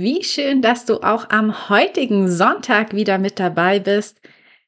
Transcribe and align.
Wie 0.00 0.22
schön, 0.22 0.62
dass 0.62 0.84
du 0.84 1.02
auch 1.02 1.28
am 1.30 1.68
heutigen 1.68 2.30
Sonntag 2.30 2.94
wieder 2.94 3.18
mit 3.18 3.40
dabei 3.40 3.80
bist, 3.80 4.20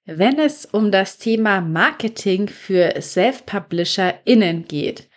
wenn 0.05 0.41
es 0.41 0.66
um 0.66 0.91
das 0.91 1.19
Thema 1.19 1.61
Marketing 1.61 2.48
für 2.48 3.01
Self-PublisherInnen 3.01 4.65
geht. 4.65 5.09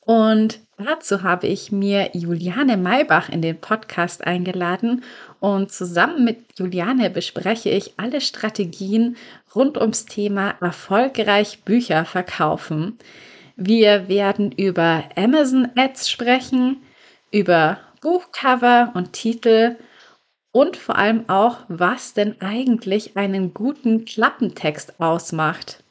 Und 0.00 0.58
dazu 0.78 1.22
habe 1.22 1.46
ich 1.46 1.70
mir 1.70 2.10
Juliane 2.12 2.76
Maybach 2.76 3.28
in 3.28 3.40
den 3.40 3.60
Podcast 3.60 4.26
eingeladen 4.26 5.04
und 5.38 5.70
zusammen 5.70 6.24
mit 6.24 6.38
Juliane 6.58 7.08
bespreche 7.08 7.70
ich 7.70 8.00
alle 8.00 8.20
Strategien 8.20 9.16
rund 9.54 9.78
ums 9.78 10.06
Thema 10.06 10.56
erfolgreich 10.60 11.62
Bücher 11.62 12.04
verkaufen. 12.04 12.98
Wir 13.54 14.08
werden 14.08 14.50
über 14.50 15.04
Amazon 15.14 15.68
Ads 15.76 16.10
sprechen, 16.10 16.78
über 17.30 17.78
Buchcover 18.00 18.92
und 18.94 19.12
Titel 19.12 19.76
und 20.52 20.76
vor 20.76 20.96
allem 20.96 21.28
auch, 21.28 21.58
was 21.68 22.14
denn 22.14 22.40
eigentlich 22.40 23.16
einen 23.16 23.52
guten 23.52 24.04
Klappentext 24.04 25.00
ausmacht. 25.00 25.84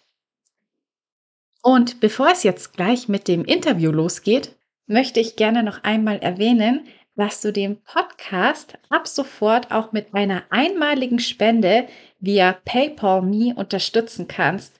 Und 1.61 1.99
bevor 1.99 2.31
es 2.31 2.43
jetzt 2.43 2.73
gleich 2.73 3.07
mit 3.07 3.27
dem 3.27 3.45
Interview 3.45 3.91
losgeht, 3.91 4.55
möchte 4.87 5.19
ich 5.19 5.35
gerne 5.35 5.63
noch 5.63 5.83
einmal 5.83 6.19
erwähnen, 6.19 6.87
dass 7.15 7.41
du 7.41 7.51
den 7.51 7.81
Podcast 7.83 8.77
ab 8.89 9.07
sofort 9.07 9.71
auch 9.71 9.91
mit 9.91 10.13
einer 10.13 10.43
einmaligen 10.49 11.19
Spende 11.19 11.87
via 12.19 12.53
PayPal 12.65 13.21
Me 13.21 13.53
unterstützen 13.55 14.27
kannst. 14.27 14.79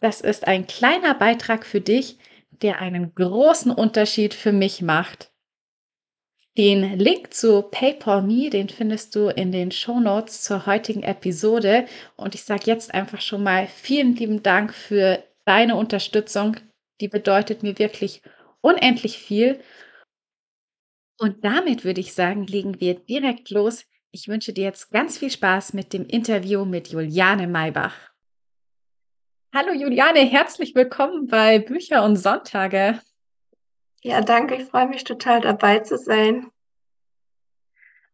Das 0.00 0.20
ist 0.20 0.46
ein 0.46 0.66
kleiner 0.66 1.14
Beitrag 1.14 1.66
für 1.66 1.80
dich, 1.80 2.18
der 2.62 2.80
einen 2.80 3.14
großen 3.14 3.70
Unterschied 3.70 4.34
für 4.34 4.52
mich 4.52 4.82
macht. 4.82 5.30
Den 6.56 6.98
Link 6.98 7.34
zu 7.34 7.60
PayPal 7.60 8.22
Me, 8.22 8.48
den 8.48 8.70
findest 8.70 9.14
du 9.14 9.28
in 9.28 9.52
den 9.52 9.70
Show 9.70 10.00
Notes 10.00 10.42
zur 10.42 10.64
heutigen 10.64 11.02
Episode. 11.02 11.86
Und 12.16 12.34
ich 12.34 12.44
sage 12.44 12.62
jetzt 12.64 12.94
einfach 12.94 13.20
schon 13.20 13.42
mal 13.42 13.66
vielen 13.66 14.16
lieben 14.16 14.42
Dank 14.42 14.72
für 14.72 15.22
deine 15.44 15.76
Unterstützung. 15.76 16.56
Die 17.02 17.08
bedeutet 17.08 17.62
mir 17.62 17.78
wirklich 17.78 18.22
unendlich 18.62 19.18
viel. 19.18 19.60
Und 21.18 21.44
damit 21.44 21.84
würde 21.84 22.00
ich 22.00 22.14
sagen, 22.14 22.46
legen 22.46 22.80
wir 22.80 22.94
direkt 22.94 23.50
los. 23.50 23.84
Ich 24.10 24.28
wünsche 24.28 24.54
dir 24.54 24.64
jetzt 24.64 24.90
ganz 24.90 25.18
viel 25.18 25.30
Spaß 25.30 25.74
mit 25.74 25.92
dem 25.92 26.06
Interview 26.06 26.64
mit 26.64 26.88
Juliane 26.88 27.48
Maybach. 27.48 27.94
Hallo 29.54 29.72
Juliane, 29.74 30.20
herzlich 30.20 30.74
willkommen 30.74 31.26
bei 31.26 31.58
Bücher 31.58 32.02
und 32.02 32.16
Sonntage. 32.16 32.98
Ja, 34.06 34.20
danke. 34.20 34.54
Ich 34.54 34.68
freue 34.68 34.86
mich 34.86 35.02
total 35.02 35.40
dabei 35.40 35.80
zu 35.80 35.98
sein. 35.98 36.46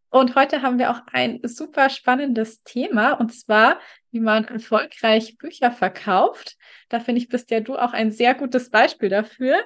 Und 0.08 0.34
heute 0.36 0.62
haben 0.62 0.78
wir 0.78 0.90
auch 0.90 1.02
ein 1.12 1.38
super 1.42 1.90
spannendes 1.90 2.62
Thema 2.62 3.12
und 3.12 3.34
zwar, 3.34 3.78
wie 4.10 4.20
man 4.20 4.47
erfolgreich 4.47 5.36
Bücher 5.36 5.70
verkauft. 5.70 6.56
Da 6.88 6.98
finde 6.98 7.20
ich, 7.20 7.28
bist 7.28 7.50
ja 7.50 7.60
du 7.60 7.76
auch 7.76 7.92
ein 7.92 8.10
sehr 8.10 8.32
gutes 8.32 8.70
Beispiel 8.70 9.10
dafür. 9.10 9.58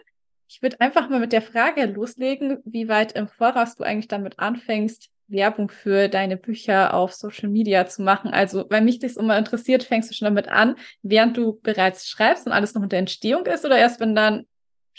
Ich 0.49 0.63
würde 0.63 0.81
einfach 0.81 1.09
mal 1.09 1.21
mit 1.21 1.33
der 1.33 1.43
Frage 1.43 1.87
loslegen, 1.87 2.59
wie 2.65 2.89
weit 2.89 3.13
im 3.13 3.29
Voraus 3.29 3.77
du 3.77 3.85
eigentlich 3.85 4.09
damit 4.09 4.41
anfängst, 4.41 5.11
Werbung 5.29 5.71
für 5.71 6.09
deine 6.09 6.37
Bücher 6.37 6.93
auf 6.95 7.15
Social 7.15 7.51
Media 7.51 7.87
zu 7.87 8.03
machen. 8.03 8.33
Also, 8.33 8.67
weil 8.69 8.83
mich 8.83 8.99
das 8.99 9.17
immer 9.17 9.39
interessiert, 9.39 9.85
fängst 9.85 10.11
du 10.11 10.15
schon 10.15 10.27
damit 10.27 10.49
an, 10.49 10.75
während 11.03 11.37
du 11.37 11.61
bereits 11.63 12.09
schreibst 12.09 12.47
und 12.47 12.53
alles 12.53 12.75
noch 12.75 12.83
in 12.83 12.89
der 12.89 12.99
Entstehung 12.99 13.47
ist 13.47 13.65
oder 13.65 13.79
erst 13.79 14.01
wenn 14.01 14.17
dann 14.17 14.45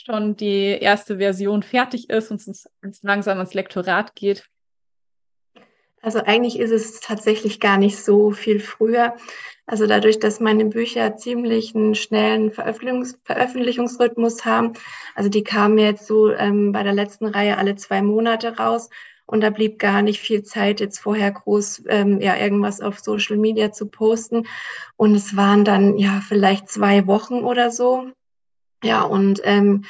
schon 0.06 0.36
die 0.36 0.78
erste 0.80 1.18
Version 1.18 1.64
fertig 1.64 2.10
ist 2.10 2.32
und 2.32 2.42
es 2.42 2.70
langsam 3.02 3.38
ans 3.38 3.54
Lektorat 3.54 4.16
geht? 4.16 4.48
Also 6.02 6.20
eigentlich 6.20 6.60
ist 6.60 6.72
es 6.72 7.02
tatsächlich 7.02 7.60
gar 7.60 7.78
nicht 7.78 7.98
so 7.98 8.32
viel 8.32 8.60
früher. 8.60 9.16
Also 9.66 9.88
dadurch, 9.88 10.20
dass 10.20 10.40
meine 10.40 10.66
Bücher 10.66 11.18
ziemlich 11.18 11.76
einen 11.76 11.96
schnellen 11.96 12.52
Veröffentlichungs 12.52 13.20
Veröffentlichungsrhythmus 13.24 14.46
haben. 14.46 14.74
Also 15.16 15.30
die 15.30 15.44
kamen 15.44 15.78
jetzt 15.78 16.08
so 16.08 16.32
ähm, 16.32 16.72
bei 16.72 16.84
der 16.84 16.94
letzten 16.94 17.26
Reihe 17.26 17.58
alle 17.58 17.76
zwei 17.76 18.02
Monate 18.02 18.58
raus. 18.58 18.90
Und 19.26 19.42
da 19.42 19.50
blieb 19.50 19.78
gar 19.80 20.02
nicht 20.02 20.22
viel 20.22 20.44
Zeit, 20.44 20.80
jetzt 20.80 21.00
vorher 21.00 21.32
groß 21.32 21.84
ähm, 21.90 22.22
ja 22.22 22.38
irgendwas 22.38 22.80
auf 22.80 23.00
Social 23.00 23.36
Media 23.36 23.74
zu 23.74 23.88
posten. 23.88 24.48
Und 24.96 25.16
es 25.16 25.36
waren 25.36 25.66
dann 25.66 25.98
ja 25.98 26.22
vielleicht 26.26 26.70
zwei 26.70 27.08
Wochen 27.08 27.44
oder 27.44 27.70
so. 27.72 28.12
Ja, 28.84 29.04
und 29.04 29.42
ähm, 29.44 29.86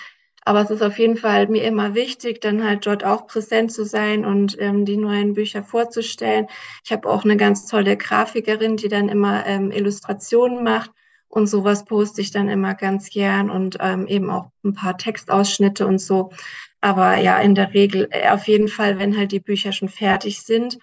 aber 0.45 0.61
es 0.61 0.69
ist 0.69 0.81
auf 0.81 0.97
jeden 0.97 1.17
Fall 1.17 1.47
mir 1.49 1.63
immer 1.63 1.93
wichtig, 1.93 2.39
dann 2.39 2.63
halt 2.63 2.85
dort 2.85 3.03
auch 3.03 3.27
präsent 3.27 3.69
zu 3.71 3.83
sein 3.83 4.23
und 4.25 4.55
ähm, 4.61 4.85
die 4.85 4.95
neuen 4.95 5.33
Bücher 5.33 5.61
vorzustellen. 5.61 6.47
Ich 6.85 6.91
habe 6.93 7.09
auch 7.09 7.25
eine 7.25 7.35
ganz 7.35 7.65
tolle 7.67 7.97
Grafikerin, 7.97 8.77
die 8.77 8.87
dann 8.87 9.09
immer 9.09 9.45
ähm, 9.45 9.71
Illustrationen 9.71 10.63
macht. 10.63 10.91
Und 11.27 11.47
sowas 11.47 11.83
poste 11.83 12.21
ich 12.21 12.31
dann 12.31 12.47
immer 12.47 12.73
ganz 12.75 13.09
gern 13.09 13.49
und 13.49 13.77
ähm, 13.81 14.07
eben 14.07 14.29
auch 14.29 14.49
ein 14.63 14.73
paar 14.73 14.97
Textausschnitte 14.97 15.85
und 15.85 15.99
so. 15.99 16.31
Aber 16.79 17.17
ja, 17.17 17.39
in 17.39 17.53
der 17.53 17.73
Regel 17.73 18.07
äh, 18.11 18.29
auf 18.29 18.47
jeden 18.47 18.69
Fall, 18.69 18.99
wenn 18.99 19.17
halt 19.17 19.33
die 19.33 19.41
Bücher 19.41 19.73
schon 19.73 19.89
fertig 19.89 20.41
sind 20.41 20.79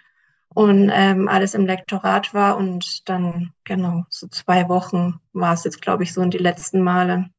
und 0.53 0.91
ähm, 0.93 1.29
alles 1.29 1.55
im 1.55 1.65
Lektorat 1.67 2.35
war 2.35 2.59
und 2.59 3.09
dann, 3.09 3.53
genau, 3.65 4.05
so 4.11 4.29
zwei 4.29 4.69
Wochen 4.69 5.21
war 5.33 5.55
es 5.55 5.65
jetzt, 5.65 5.81
glaube 5.81 6.03
ich, 6.03 6.13
so 6.13 6.21
in 6.21 6.31
die 6.31 6.39
letzten 6.39 6.83
Male. 6.83 7.31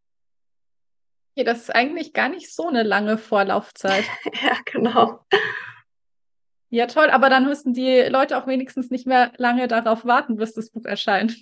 Okay, 1.36 1.44
das 1.44 1.64
ist 1.64 1.76
eigentlich 1.76 2.14
gar 2.14 2.30
nicht 2.30 2.54
so 2.54 2.68
eine 2.68 2.84
lange 2.84 3.18
Vorlaufzeit. 3.18 4.06
ja, 4.42 4.56
genau. 4.64 5.20
Ja, 6.70 6.88
toll, 6.88 7.10
aber 7.10 7.30
dann 7.30 7.46
müssten 7.46 7.74
die 7.74 8.04
Leute 8.04 8.38
auch 8.38 8.48
wenigstens 8.48 8.90
nicht 8.90 9.06
mehr 9.06 9.34
lange 9.36 9.68
darauf 9.68 10.06
warten, 10.06 10.38
bis 10.38 10.54
das 10.54 10.70
Buch 10.70 10.86
erscheint. 10.86 11.36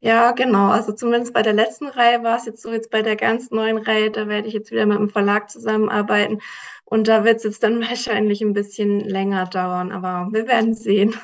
Ja, 0.00 0.32
genau. 0.32 0.70
Also 0.70 0.92
zumindest 0.92 1.32
bei 1.32 1.42
der 1.42 1.52
letzten 1.52 1.86
Reihe 1.86 2.24
war 2.24 2.38
es 2.38 2.46
jetzt 2.46 2.62
so, 2.62 2.72
jetzt 2.72 2.90
bei 2.90 3.02
der 3.02 3.14
ganz 3.14 3.52
neuen 3.52 3.78
Reihe, 3.78 4.10
da 4.10 4.26
werde 4.26 4.48
ich 4.48 4.54
jetzt 4.54 4.72
wieder 4.72 4.86
mit 4.86 4.98
dem 4.98 5.10
Verlag 5.10 5.48
zusammenarbeiten. 5.48 6.40
Und 6.84 7.06
da 7.06 7.24
wird 7.24 7.36
es 7.36 7.44
jetzt 7.44 7.62
dann 7.62 7.80
wahrscheinlich 7.88 8.42
ein 8.42 8.52
bisschen 8.52 8.98
länger 8.98 9.46
dauern, 9.46 9.92
aber 9.92 10.32
wir 10.32 10.48
werden 10.48 10.74
sehen. 10.74 11.14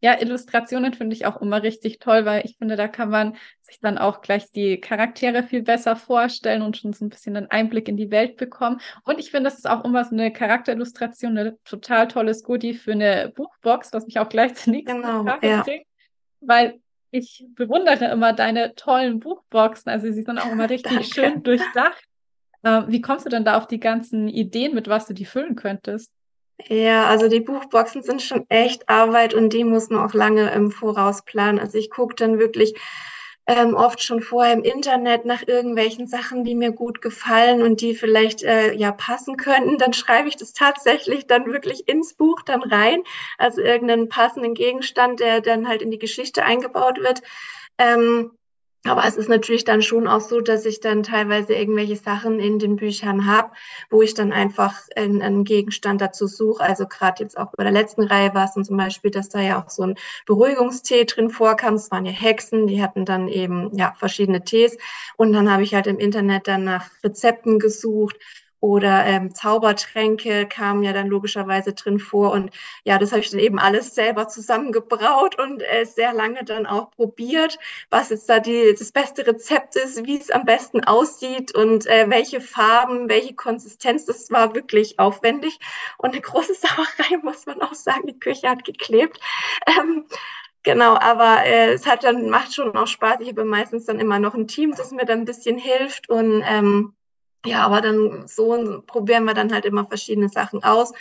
Ja, 0.00 0.18
Illustrationen 0.20 0.94
finde 0.94 1.16
ich 1.16 1.26
auch 1.26 1.40
immer 1.42 1.62
richtig 1.62 1.98
toll, 1.98 2.24
weil 2.24 2.44
ich 2.44 2.56
finde, 2.56 2.76
da 2.76 2.86
kann 2.86 3.10
man 3.10 3.36
sich 3.68 3.80
dann 3.80 3.98
auch 3.98 4.22
gleich 4.22 4.50
die 4.50 4.80
Charaktere 4.80 5.42
viel 5.42 5.62
besser 5.62 5.94
vorstellen 5.94 6.62
und 6.62 6.76
schon 6.76 6.92
so 6.92 7.04
ein 7.04 7.10
bisschen 7.10 7.36
einen 7.36 7.50
Einblick 7.50 7.86
in 7.88 7.96
die 7.96 8.10
Welt 8.10 8.36
bekommen. 8.36 8.80
Und 9.04 9.18
ich 9.18 9.30
finde, 9.30 9.50
das 9.50 9.58
ist 9.58 9.68
auch 9.68 9.84
immer 9.84 10.04
so 10.04 10.14
eine 10.14 10.32
Charakterillustration, 10.32 11.36
eine 11.36 11.58
total 11.64 12.08
tolles 12.08 12.42
Goodie 12.42 12.74
für 12.74 12.92
eine 12.92 13.32
Buchbox, 13.34 13.92
was 13.92 14.06
mich 14.06 14.18
auch 14.18 14.28
gleich 14.28 14.54
zur 14.54 14.72
nächsten 14.72 15.02
genau, 15.02 15.22
Frage 15.22 15.48
ja. 15.48 15.62
bringt. 15.62 15.84
Weil 16.40 16.80
ich 17.10 17.44
bewundere 17.54 18.06
immer 18.06 18.32
deine 18.32 18.74
tollen 18.74 19.20
Buchboxen. 19.20 19.92
Also 19.92 20.10
sie 20.10 20.22
sind 20.22 20.38
auch 20.38 20.50
immer 20.50 20.70
richtig 20.70 21.06
schön 21.12 21.42
durchdacht. 21.42 22.02
Äh, 22.62 22.82
wie 22.88 23.02
kommst 23.02 23.26
du 23.26 23.30
denn 23.30 23.44
da 23.44 23.58
auf 23.58 23.66
die 23.66 23.80
ganzen 23.80 24.28
Ideen, 24.28 24.74
mit 24.74 24.88
was 24.88 25.06
du 25.06 25.12
die 25.12 25.26
füllen 25.26 25.56
könntest? 25.56 26.10
Ja, 26.66 27.06
also 27.06 27.28
die 27.28 27.40
Buchboxen 27.40 28.02
sind 28.02 28.20
schon 28.20 28.44
echt 28.48 28.88
Arbeit 28.88 29.32
und 29.32 29.52
die 29.52 29.62
muss 29.62 29.90
man 29.90 30.04
auch 30.04 30.14
lange 30.14 30.50
im 30.50 30.72
Voraus 30.72 31.22
planen. 31.22 31.60
Also 31.60 31.78
ich 31.78 31.90
gucke 31.90 32.16
dann 32.16 32.38
wirklich 32.38 32.74
ähm, 33.48 33.74
oft 33.74 34.02
schon 34.02 34.20
vorher 34.20 34.52
im 34.52 34.62
Internet 34.62 35.24
nach 35.24 35.42
irgendwelchen 35.46 36.06
Sachen, 36.06 36.44
die 36.44 36.54
mir 36.54 36.70
gut 36.70 37.00
gefallen 37.00 37.62
und 37.62 37.80
die 37.80 37.94
vielleicht 37.94 38.42
äh, 38.42 38.74
ja 38.74 38.92
passen 38.92 39.38
könnten. 39.38 39.78
Dann 39.78 39.94
schreibe 39.94 40.28
ich 40.28 40.36
das 40.36 40.52
tatsächlich 40.52 41.26
dann 41.26 41.46
wirklich 41.46 41.88
ins 41.88 42.14
Buch 42.14 42.42
dann 42.42 42.62
rein, 42.62 43.02
also 43.38 43.62
irgendeinen 43.62 44.10
passenden 44.10 44.52
Gegenstand, 44.54 45.20
der 45.20 45.40
dann 45.40 45.66
halt 45.66 45.80
in 45.82 45.90
die 45.90 45.98
Geschichte 45.98 46.44
eingebaut 46.44 46.98
wird. 47.00 47.22
Ähm, 47.78 48.32
aber 48.84 49.04
es 49.04 49.16
ist 49.16 49.28
natürlich 49.28 49.64
dann 49.64 49.82
schon 49.82 50.06
auch 50.06 50.20
so, 50.20 50.40
dass 50.40 50.64
ich 50.64 50.80
dann 50.80 51.02
teilweise 51.02 51.54
irgendwelche 51.54 51.96
Sachen 51.96 52.38
in 52.38 52.58
den 52.58 52.76
Büchern 52.76 53.26
habe, 53.26 53.50
wo 53.90 54.02
ich 54.02 54.14
dann 54.14 54.32
einfach 54.32 54.74
einen, 54.96 55.44
Gegenstand 55.44 56.00
dazu 56.00 56.26
suche. 56.26 56.62
Also 56.62 56.86
gerade 56.86 57.22
jetzt 57.22 57.36
auch 57.36 57.52
bei 57.56 57.64
der 57.64 57.72
letzten 57.72 58.02
Reihe 58.02 58.34
war 58.34 58.44
es 58.44 58.54
dann 58.54 58.64
zum 58.64 58.76
Beispiel, 58.76 59.10
dass 59.10 59.28
da 59.28 59.40
ja 59.40 59.62
auch 59.62 59.68
so 59.68 59.82
ein 59.82 59.94
Beruhigungstee 60.26 61.04
drin 61.04 61.30
vorkam. 61.30 61.74
Es 61.74 61.90
waren 61.90 62.06
ja 62.06 62.12
Hexen, 62.12 62.66
die 62.66 62.82
hatten 62.82 63.04
dann 63.04 63.28
eben 63.28 63.76
ja 63.76 63.94
verschiedene 63.98 64.44
Tees. 64.44 64.76
Und 65.16 65.32
dann 65.32 65.50
habe 65.50 65.64
ich 65.64 65.74
halt 65.74 65.86
im 65.86 65.98
Internet 65.98 66.48
dann 66.48 66.64
nach 66.64 66.88
Rezepten 67.02 67.58
gesucht 67.58 68.16
oder 68.60 69.04
ähm, 69.06 69.34
Zaubertränke 69.34 70.46
kamen 70.46 70.82
ja 70.82 70.92
dann 70.92 71.08
logischerweise 71.08 71.72
drin 71.74 71.98
vor. 71.98 72.32
Und 72.32 72.50
ja, 72.84 72.98
das 72.98 73.12
habe 73.12 73.20
ich 73.20 73.30
dann 73.30 73.40
eben 73.40 73.58
alles 73.58 73.94
selber 73.94 74.28
zusammengebraut 74.28 75.38
und 75.38 75.62
äh, 75.62 75.84
sehr 75.84 76.12
lange 76.12 76.44
dann 76.44 76.66
auch 76.66 76.90
probiert, 76.90 77.58
was 77.90 78.10
jetzt 78.10 78.28
da 78.28 78.40
die, 78.40 78.74
das 78.78 78.92
beste 78.92 79.26
Rezept 79.26 79.76
ist, 79.76 80.04
wie 80.06 80.18
es 80.18 80.30
am 80.30 80.44
besten 80.44 80.84
aussieht 80.84 81.54
und 81.54 81.86
äh, 81.86 82.06
welche 82.08 82.40
Farben, 82.40 83.08
welche 83.08 83.34
Konsistenz. 83.34 84.04
Das 84.06 84.30
war 84.30 84.54
wirklich 84.54 84.98
aufwendig 84.98 85.58
und 85.98 86.12
eine 86.12 86.20
große 86.20 86.54
Sauerei, 86.60 87.18
muss 87.22 87.46
man 87.46 87.62
auch 87.62 87.74
sagen. 87.74 88.06
Die 88.06 88.18
Küche 88.18 88.48
hat 88.48 88.64
geklebt. 88.64 89.20
Ähm, 89.66 90.04
Genau, 90.64 90.96
aber 90.98 91.44
äh, 91.46 91.72
es 91.72 91.86
hat 91.86 92.04
dann, 92.04 92.28
macht 92.28 92.52
schon 92.54 92.76
auch 92.76 92.86
Spaß. 92.86 93.20
Ich 93.20 93.28
habe 93.28 93.44
meistens 93.44 93.86
dann 93.86 94.00
immer 94.00 94.18
noch 94.18 94.34
ein 94.34 94.48
Team, 94.48 94.74
das 94.76 94.90
mir 94.90 95.06
dann 95.06 95.20
ein 95.20 95.24
bisschen 95.24 95.56
hilft. 95.56 96.10
Und 96.10 96.42
ähm, 96.46 96.94
ja, 97.46 97.64
aber 97.64 97.80
dann 97.80 98.26
so 98.26 98.82
probieren 98.86 99.24
wir 99.24 99.34
dann 99.34 99.52
halt 99.52 99.64
immer 99.64 99.86
verschiedene 99.86 100.28
Sachen 100.28 100.64
aus, 100.64 100.92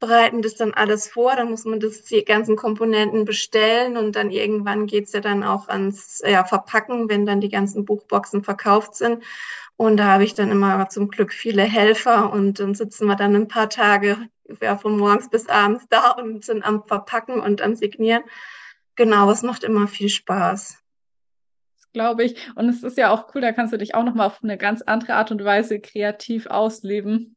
bereiten 0.00 0.42
das 0.42 0.56
dann 0.56 0.74
alles 0.74 1.08
vor, 1.08 1.36
dann 1.36 1.50
muss 1.50 1.64
man 1.64 1.78
das 1.78 2.02
die 2.02 2.24
ganzen 2.24 2.56
Komponenten 2.56 3.24
bestellen 3.24 3.96
und 3.96 4.16
dann 4.16 4.30
irgendwann 4.30 4.86
geht's 4.86 5.12
ja 5.12 5.20
dann 5.20 5.44
auch 5.44 5.68
ans 5.68 6.22
ja, 6.26 6.44
Verpacken, 6.44 7.08
wenn 7.08 7.24
dann 7.24 7.40
die 7.40 7.50
ganzen 7.50 7.84
Buchboxen 7.84 8.42
verkauft 8.42 8.96
sind. 8.96 9.22
Und 9.76 9.96
da 9.96 10.06
habe 10.06 10.24
ich 10.24 10.34
dann 10.34 10.50
immer 10.50 10.88
zum 10.88 11.08
Glück 11.08 11.32
viele 11.32 11.62
Helfer 11.62 12.32
und 12.32 12.60
dann 12.60 12.74
sitzen 12.74 13.06
wir 13.06 13.16
dann 13.16 13.34
ein 13.36 13.48
paar 13.48 13.68
Tage 13.68 14.28
ja, 14.60 14.76
von 14.76 14.98
morgens 14.98 15.28
bis 15.30 15.48
abends 15.48 15.86
da 15.88 16.10
und 16.10 16.44
sind 16.44 16.64
am 16.64 16.84
Verpacken 16.84 17.40
und 17.40 17.62
am 17.62 17.74
Signieren. 17.74 18.24
Genau, 18.96 19.30
es 19.30 19.42
macht 19.42 19.64
immer 19.64 19.88
viel 19.88 20.08
Spaß. 20.08 20.81
Glaube 21.92 22.24
ich. 22.24 22.36
Und 22.54 22.68
es 22.68 22.82
ist 22.82 22.96
ja 22.96 23.10
auch 23.10 23.34
cool, 23.34 23.42
da 23.42 23.52
kannst 23.52 23.72
du 23.72 23.76
dich 23.76 23.94
auch 23.94 24.04
nochmal 24.04 24.26
auf 24.26 24.42
eine 24.42 24.56
ganz 24.56 24.82
andere 24.82 25.14
Art 25.14 25.30
und 25.30 25.44
Weise 25.44 25.78
kreativ 25.80 26.46
ausleben. 26.46 27.36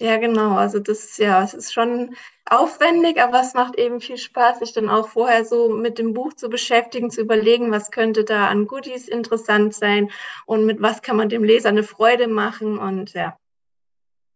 Ja, 0.00 0.16
genau. 0.16 0.56
Also 0.56 0.80
das, 0.80 1.16
ja, 1.18 1.42
es 1.44 1.54
ist 1.54 1.72
schon 1.72 2.16
aufwendig, 2.46 3.22
aber 3.22 3.40
es 3.40 3.54
macht 3.54 3.78
eben 3.78 4.00
viel 4.00 4.18
Spaß, 4.18 4.58
sich 4.58 4.72
dann 4.72 4.88
auch 4.88 5.08
vorher 5.08 5.44
so 5.44 5.68
mit 5.68 5.98
dem 5.98 6.12
Buch 6.12 6.32
zu 6.34 6.48
beschäftigen, 6.48 7.10
zu 7.10 7.20
überlegen, 7.20 7.70
was 7.70 7.90
könnte 7.90 8.24
da 8.24 8.48
an 8.48 8.66
Goodies 8.66 9.08
interessant 9.08 9.74
sein 9.74 10.10
und 10.46 10.66
mit 10.66 10.82
was 10.82 11.00
kann 11.00 11.16
man 11.16 11.28
dem 11.28 11.44
Leser 11.44 11.68
eine 11.68 11.84
Freude 11.84 12.26
machen 12.26 12.78
und 12.78 13.12
ja. 13.14 13.38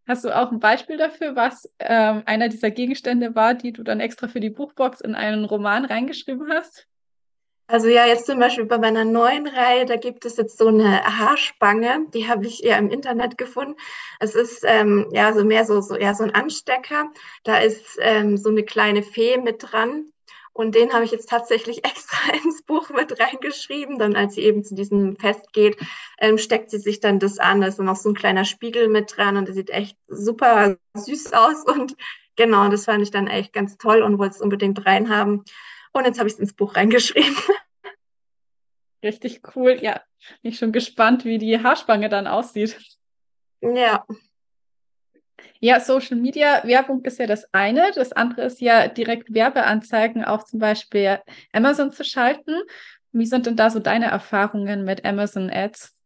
Hast 0.07 0.25
du 0.25 0.35
auch 0.35 0.51
ein 0.51 0.61
Beispiel 0.61 0.97
dafür, 0.97 1.37
was 1.37 1.69
ähm, 1.81 2.23
einer 2.25 2.49
dieser 2.49 2.71
Gegenstände 2.71 3.35
war, 3.35 3.53
die 3.53 3.73
du 3.73 3.83
dann 3.83 4.01
extra 4.01 4.29
für 4.29 4.41
die 4.41 4.49
Buchbox 4.49 5.03
in 5.03 5.15
einen 5.15 5.45
Roman 5.45 5.85
reingeschrieben 5.85 6.51
hast? 6.51 6.87
Also 7.71 7.89
ja, 7.89 8.07
jetzt 8.07 8.25
zum 8.25 8.39
Beispiel 8.39 8.65
bei 8.65 8.79
meiner 8.79 9.05
neuen 9.05 9.47
Reihe, 9.47 9.85
da 9.85 9.97
gibt 9.97 10.25
es 10.25 10.39
jetzt 10.39 10.57
so 10.57 10.69
eine 10.69 11.05
Haarspange, 11.05 12.07
die 12.15 12.27
habe 12.27 12.47
ich 12.47 12.65
eher 12.65 12.79
im 12.79 12.89
Internet 12.91 13.37
gefunden. 13.37 13.75
Es 14.21 14.35
ist 14.35 14.65
ähm, 14.67 15.07
ja 15.13 15.35
so 15.35 15.45
mehr 15.45 15.67
so, 15.67 15.83
so 15.83 15.95
eher 15.95 16.15
so 16.15 16.25
ein 16.25 16.35
Anstecker. 16.35 17.13
Da 17.45 17.59
ist 17.59 17.99
ähm, 18.01 18.39
so 18.39 18.49
eine 18.49 18.65
kleine 18.65 19.03
Fee 19.03 19.37
mit 19.37 19.57
dran. 19.61 20.07
Und 20.55 20.75
den 20.75 20.95
habe 20.95 21.05
ich 21.05 21.11
jetzt 21.11 21.29
tatsächlich 21.29 21.79
extra 21.85 22.33
ins 22.43 22.63
Buch 22.63 22.89
mit 22.89 23.21
reingeschrieben. 23.21 23.99
Dann, 23.99 24.17
als 24.17 24.35
sie 24.35 24.45
eben 24.45 24.65
zu 24.65 24.75
diesem 24.75 25.17
Fest 25.17 25.53
geht, 25.53 25.77
ähm, 26.21 26.39
steckt 26.39 26.71
sie 26.71 26.79
sich 26.79 27.01
dann 27.01 27.19
das 27.19 27.39
an. 27.39 27.61
Da 27.61 27.67
ist 27.67 27.79
dann 27.79 27.91
auch 27.91 27.97
so 27.97 28.09
ein 28.09 28.15
kleiner 28.15 28.47
Spiegel 28.47 28.89
mit 28.89 29.15
dran 29.15 29.37
und 29.37 29.47
der 29.47 29.55
sieht 29.55 29.69
echt 29.69 29.99
super 30.09 30.79
süß 30.95 31.35
aus. 31.35 31.65
Und 31.67 31.97
genau, 32.35 32.71
das 32.71 32.87
fand 32.87 33.03
ich 33.03 33.11
dann 33.11 33.27
echt 33.27 33.53
ganz 33.53 33.77
toll 33.77 34.01
und 34.01 34.19
wollte 34.19 34.37
es 34.37 34.41
unbedingt 34.41 34.87
reinhaben. 34.87 35.45
Und 35.93 36.05
jetzt 36.07 36.19
habe 36.19 36.29
ich 36.29 36.35
es 36.35 36.41
ins 36.41 36.55
Buch 36.55 36.77
reingeschrieben. 36.77 37.37
Richtig 39.03 39.43
cool. 39.55 39.79
Ja, 39.81 40.01
bin 40.43 40.53
ich 40.53 40.59
schon 40.59 40.73
gespannt, 40.73 41.25
wie 41.25 41.39
die 41.39 41.63
Haarspange 41.63 42.09
dann 42.09 42.27
aussieht. 42.27 42.79
Ja. 43.61 44.05
Ja, 45.61 45.81
Social 45.81 46.17
Media 46.17 46.63
Werbung 46.65 47.05
ist 47.05 47.19
ja 47.19 47.27
das 47.27 47.53
eine. 47.53 47.91
Das 47.95 48.13
andere 48.13 48.43
ist 48.43 48.61
ja 48.61 48.89
direkt 48.89 49.33
Werbeanzeigen 49.35 50.25
auf 50.25 50.45
zum 50.45 50.61
Beispiel 50.61 51.19
Amazon 51.53 51.93
zu 51.93 52.05
schalten. 52.05 52.55
Wie 53.13 53.27
sind 53.27 53.47
denn 53.47 53.57
da 53.57 53.71
so 53.71 53.81
deine 53.81 54.07
Erfahrungen 54.07 54.85
mit 54.85 55.05
Amazon 55.05 55.51
Ads? 55.51 55.98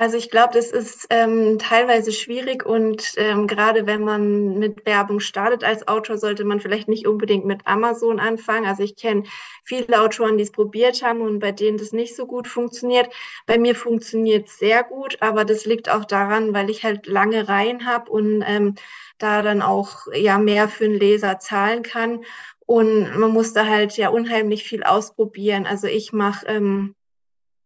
Also 0.00 0.16
ich 0.16 0.30
glaube, 0.30 0.54
das 0.54 0.70
ist 0.70 1.08
ähm, 1.10 1.58
teilweise 1.58 2.10
schwierig 2.10 2.64
und 2.64 3.12
ähm, 3.18 3.46
gerade 3.46 3.86
wenn 3.86 4.02
man 4.02 4.58
mit 4.58 4.86
Werbung 4.86 5.20
startet 5.20 5.62
als 5.62 5.86
Autor, 5.88 6.16
sollte 6.16 6.46
man 6.46 6.58
vielleicht 6.58 6.88
nicht 6.88 7.06
unbedingt 7.06 7.44
mit 7.44 7.66
Amazon 7.66 8.18
anfangen. 8.18 8.64
Also 8.64 8.82
ich 8.82 8.96
kenne 8.96 9.24
viele 9.62 10.00
Autoren, 10.00 10.38
die 10.38 10.44
es 10.44 10.52
probiert 10.52 11.02
haben 11.02 11.20
und 11.20 11.38
bei 11.38 11.52
denen 11.52 11.76
das 11.76 11.92
nicht 11.92 12.16
so 12.16 12.26
gut 12.26 12.48
funktioniert. 12.48 13.10
Bei 13.44 13.58
mir 13.58 13.74
funktioniert 13.74 14.48
es 14.48 14.58
sehr 14.58 14.84
gut, 14.84 15.18
aber 15.20 15.44
das 15.44 15.66
liegt 15.66 15.90
auch 15.90 16.06
daran, 16.06 16.54
weil 16.54 16.70
ich 16.70 16.82
halt 16.82 17.06
lange 17.06 17.46
Reihen 17.46 17.84
habe 17.84 18.10
und 18.10 18.42
ähm, 18.46 18.76
da 19.18 19.42
dann 19.42 19.60
auch 19.60 20.06
ja 20.14 20.38
mehr 20.38 20.70
für 20.70 20.86
einen 20.86 20.94
Leser 20.94 21.40
zahlen 21.40 21.82
kann. 21.82 22.24
Und 22.64 23.18
man 23.18 23.32
muss 23.32 23.52
da 23.52 23.66
halt 23.66 23.98
ja 23.98 24.08
unheimlich 24.08 24.64
viel 24.64 24.82
ausprobieren. 24.82 25.66
Also 25.66 25.88
ich 25.88 26.14
mache 26.14 26.46
ähm, 26.46 26.94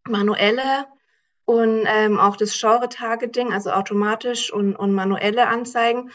manuelle 0.08 0.86
und 1.44 1.87
ähm, 1.87 2.19
auch 2.19 2.37
das 2.37 2.58
Genre-Targeting, 2.58 3.52
also 3.52 3.70
automatisch 3.70 4.52
und, 4.52 4.75
und 4.76 4.93
manuelle 4.93 5.46
Anzeigen 5.49 6.11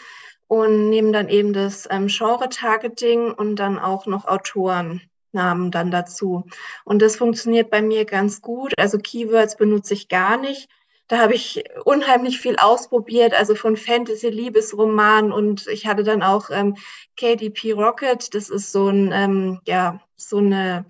und 0.47 0.89
nehmen 0.89 1.13
dann 1.13 1.29
eben 1.29 1.53
das 1.53 1.87
ähm, 1.91 2.07
Genre-Targeting 2.07 3.31
und 3.31 3.57
dann 3.57 3.77
auch 3.77 4.07
noch 4.07 4.25
Autorennamen 4.25 5.71
dann 5.71 5.91
dazu. 5.91 6.45
Und 6.83 7.01
das 7.01 7.15
funktioniert 7.15 7.69
bei 7.69 7.81
mir 7.81 8.05
ganz 8.05 8.41
gut. 8.41 8.73
Also 8.77 8.97
Keywords 8.97 9.57
benutze 9.57 9.93
ich 9.93 10.09
gar 10.09 10.37
nicht. 10.37 10.67
Da 11.07 11.17
habe 11.17 11.33
ich 11.33 11.63
unheimlich 11.85 12.39
viel 12.39 12.55
ausprobiert, 12.57 13.33
also 13.33 13.55
von 13.55 13.77
Fantasy, 13.77 14.29
Liebesroman 14.29 15.31
und 15.31 15.65
ich 15.67 15.87
hatte 15.87 16.03
dann 16.03 16.21
auch 16.21 16.51
ähm, 16.51 16.75
KDP 17.17 17.71
Rocket. 17.73 18.33
Das 18.35 18.49
ist 18.49 18.71
so 18.71 18.89
ein, 18.89 19.11
ähm, 19.11 19.59
ja, 19.65 19.99
so 20.15 20.37
eine 20.37 20.85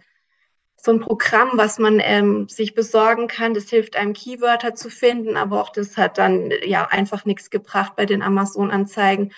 so 0.82 0.92
ein 0.92 1.00
Programm, 1.00 1.52
was 1.54 1.80
man 1.80 2.00
ähm, 2.02 2.48
sich 2.48 2.74
besorgen 2.74 3.28
kann. 3.28 3.54
Das 3.54 3.70
hilft 3.70 3.96
einem 3.96 4.14
Keywörter 4.14 4.76
zu 4.76 4.90
finden, 4.90 5.38
aber 5.38 5.62
auch 5.62 5.70
das 5.70 5.98
hat 5.98 6.18
dann 6.18 6.52
ja 6.66 6.86
einfach 6.86 7.26
nichts 7.26 7.50
gebracht 7.50 7.94
bei 7.96 8.06
den 8.06 8.22
Amazon-Anzeigen. 8.22 9.34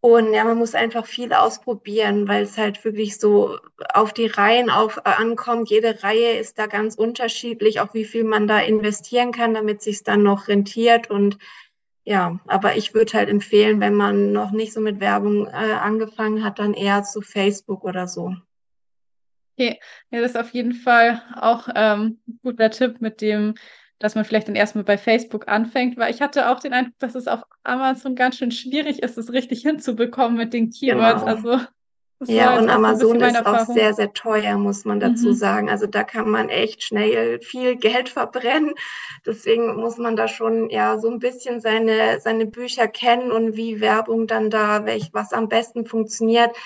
Und 0.00 0.32
ja, 0.32 0.44
man 0.44 0.58
muss 0.58 0.74
einfach 0.76 1.06
viel 1.06 1.32
ausprobieren, 1.32 2.28
weil 2.28 2.44
es 2.44 2.56
halt 2.56 2.84
wirklich 2.84 3.18
so 3.18 3.58
auf 3.92 4.12
die 4.12 4.26
Reihen 4.26 4.70
auf, 4.70 4.98
äh, 4.98 5.10
ankommt. 5.10 5.70
Jede 5.70 6.02
Reihe 6.02 6.38
ist 6.38 6.58
da 6.58 6.66
ganz 6.66 6.94
unterschiedlich, 6.94 7.80
auch 7.80 7.94
wie 7.94 8.04
viel 8.04 8.24
man 8.24 8.46
da 8.46 8.60
investieren 8.60 9.32
kann, 9.32 9.54
damit 9.54 9.82
sich 9.82 10.04
dann 10.04 10.22
noch 10.22 10.46
rentiert. 10.46 11.10
Und 11.10 11.38
ja, 12.04 12.38
aber 12.46 12.76
ich 12.76 12.94
würde 12.94 13.12
halt 13.14 13.28
empfehlen, 13.28 13.80
wenn 13.80 13.94
man 13.94 14.32
noch 14.32 14.52
nicht 14.52 14.72
so 14.72 14.80
mit 14.80 15.00
Werbung 15.00 15.46
äh, 15.48 15.50
angefangen 15.50 16.44
hat, 16.44 16.60
dann 16.60 16.74
eher 16.74 17.02
zu 17.02 17.20
Facebook 17.20 17.84
oder 17.84 18.06
so. 18.06 18.36
Okay, 19.58 19.80
ja, 20.10 20.20
das 20.20 20.30
ist 20.32 20.36
auf 20.36 20.50
jeden 20.50 20.72
Fall 20.72 21.20
auch 21.34 21.68
ähm, 21.74 22.20
ein 22.28 22.38
guter 22.44 22.70
Tipp 22.70 23.00
mit 23.00 23.20
dem, 23.20 23.54
dass 23.98 24.14
man 24.14 24.24
vielleicht 24.24 24.46
dann 24.46 24.54
erstmal 24.54 24.84
bei 24.84 24.96
Facebook 24.96 25.48
anfängt, 25.48 25.96
weil 25.96 26.14
ich 26.14 26.22
hatte 26.22 26.48
auch 26.48 26.60
den 26.60 26.72
Eindruck, 26.72 26.96
dass 27.00 27.16
es 27.16 27.26
auf 27.26 27.42
Amazon 27.64 28.14
ganz 28.14 28.36
schön 28.36 28.52
schwierig 28.52 29.02
ist, 29.02 29.18
es 29.18 29.32
richtig 29.32 29.62
hinzubekommen 29.62 30.36
mit 30.36 30.52
den 30.52 30.70
Keywords. 30.70 31.24
Genau. 31.24 31.34
Also 31.34 31.66
ja, 32.26 32.56
und 32.56 32.68
Amazon 32.68 33.20
ist 33.20 33.46
auch 33.46 33.66
sehr, 33.66 33.94
sehr 33.94 34.12
teuer, 34.12 34.56
muss 34.58 34.84
man 34.84 35.00
dazu 35.00 35.30
mhm. 35.30 35.34
sagen. 35.34 35.70
Also 35.70 35.86
da 35.88 36.04
kann 36.04 36.30
man 36.30 36.48
echt 36.50 36.84
schnell 36.84 37.40
viel 37.40 37.74
Geld 37.74 38.08
verbrennen. 38.08 38.74
Deswegen 39.26 39.74
muss 39.74 39.98
man 39.98 40.14
da 40.14 40.28
schon 40.28 40.70
ja 40.70 40.98
so 41.00 41.10
ein 41.10 41.18
bisschen 41.18 41.60
seine, 41.60 42.20
seine 42.20 42.46
Bücher 42.46 42.86
kennen 42.86 43.32
und 43.32 43.56
wie 43.56 43.80
Werbung 43.80 44.28
dann 44.28 44.50
da, 44.50 44.84
welch, 44.84 45.10
was 45.12 45.32
am 45.32 45.48
besten 45.48 45.84
funktioniert. 45.84 46.56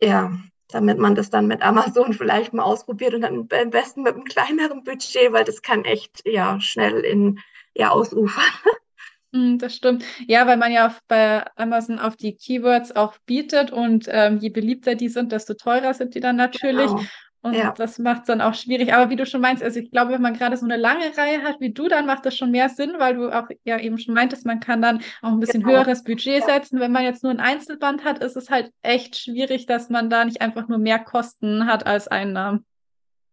Ja, 0.00 0.32
damit 0.74 0.98
man 0.98 1.14
das 1.14 1.30
dann 1.30 1.46
mit 1.46 1.62
Amazon 1.62 2.12
vielleicht 2.12 2.52
mal 2.52 2.64
ausprobiert 2.64 3.14
und 3.14 3.22
dann 3.22 3.48
am 3.50 3.70
besten 3.70 4.02
mit 4.02 4.14
einem 4.14 4.24
kleineren 4.24 4.82
Budget, 4.82 5.32
weil 5.32 5.44
das 5.44 5.62
kann 5.62 5.84
echt 5.84 6.22
ja 6.26 6.60
schnell 6.60 7.00
in 7.00 7.38
ja 7.74 7.90
ausufern. 7.90 8.44
Hm, 9.32 9.58
das 9.58 9.74
stimmt. 9.74 10.04
Ja, 10.28 10.46
weil 10.46 10.56
man 10.56 10.70
ja 10.70 10.86
auf, 10.86 11.02
bei 11.08 11.44
Amazon 11.56 11.98
auf 11.98 12.14
die 12.14 12.36
Keywords 12.36 12.94
auch 12.94 13.18
bietet 13.26 13.72
und 13.72 14.06
ähm, 14.08 14.38
je 14.38 14.48
beliebter 14.48 14.94
die 14.94 15.08
sind, 15.08 15.32
desto 15.32 15.54
teurer 15.54 15.92
sind 15.92 16.14
die 16.14 16.20
dann 16.20 16.36
natürlich. 16.36 16.86
Genau. 16.86 17.02
Und 17.44 17.52
ja. 17.52 17.74
das 17.76 17.98
macht 17.98 18.22
es 18.22 18.26
dann 18.26 18.40
auch 18.40 18.54
schwierig. 18.54 18.94
Aber 18.94 19.10
wie 19.10 19.16
du 19.16 19.26
schon 19.26 19.42
meinst, 19.42 19.62
also 19.62 19.78
ich 19.78 19.90
glaube, 19.90 20.12
wenn 20.12 20.22
man 20.22 20.32
gerade 20.32 20.56
so 20.56 20.64
eine 20.64 20.78
lange 20.78 21.14
Reihe 21.14 21.42
hat 21.42 21.60
wie 21.60 21.74
du, 21.74 21.88
dann 21.88 22.06
macht 22.06 22.24
das 22.24 22.34
schon 22.34 22.50
mehr 22.50 22.70
Sinn, 22.70 22.94
weil 22.96 23.16
du 23.16 23.28
auch 23.28 23.48
ja 23.64 23.78
eben 23.78 23.98
schon 23.98 24.14
meintest, 24.14 24.46
man 24.46 24.60
kann 24.60 24.80
dann 24.80 25.02
auch 25.20 25.28
ein 25.28 25.40
bisschen 25.40 25.60
genau. 25.60 25.74
höheres 25.74 26.04
Budget 26.04 26.40
ja. 26.40 26.46
setzen. 26.46 26.80
Wenn 26.80 26.90
man 26.90 27.04
jetzt 27.04 27.22
nur 27.22 27.30
ein 27.30 27.40
Einzelband 27.40 28.02
hat, 28.02 28.24
ist 28.24 28.38
es 28.38 28.48
halt 28.48 28.72
echt 28.80 29.18
schwierig, 29.18 29.66
dass 29.66 29.90
man 29.90 30.08
da 30.08 30.24
nicht 30.24 30.40
einfach 30.40 30.68
nur 30.68 30.78
mehr 30.78 30.98
Kosten 30.98 31.66
hat 31.66 31.86
als 31.86 32.08
Einnahmen. 32.08 32.64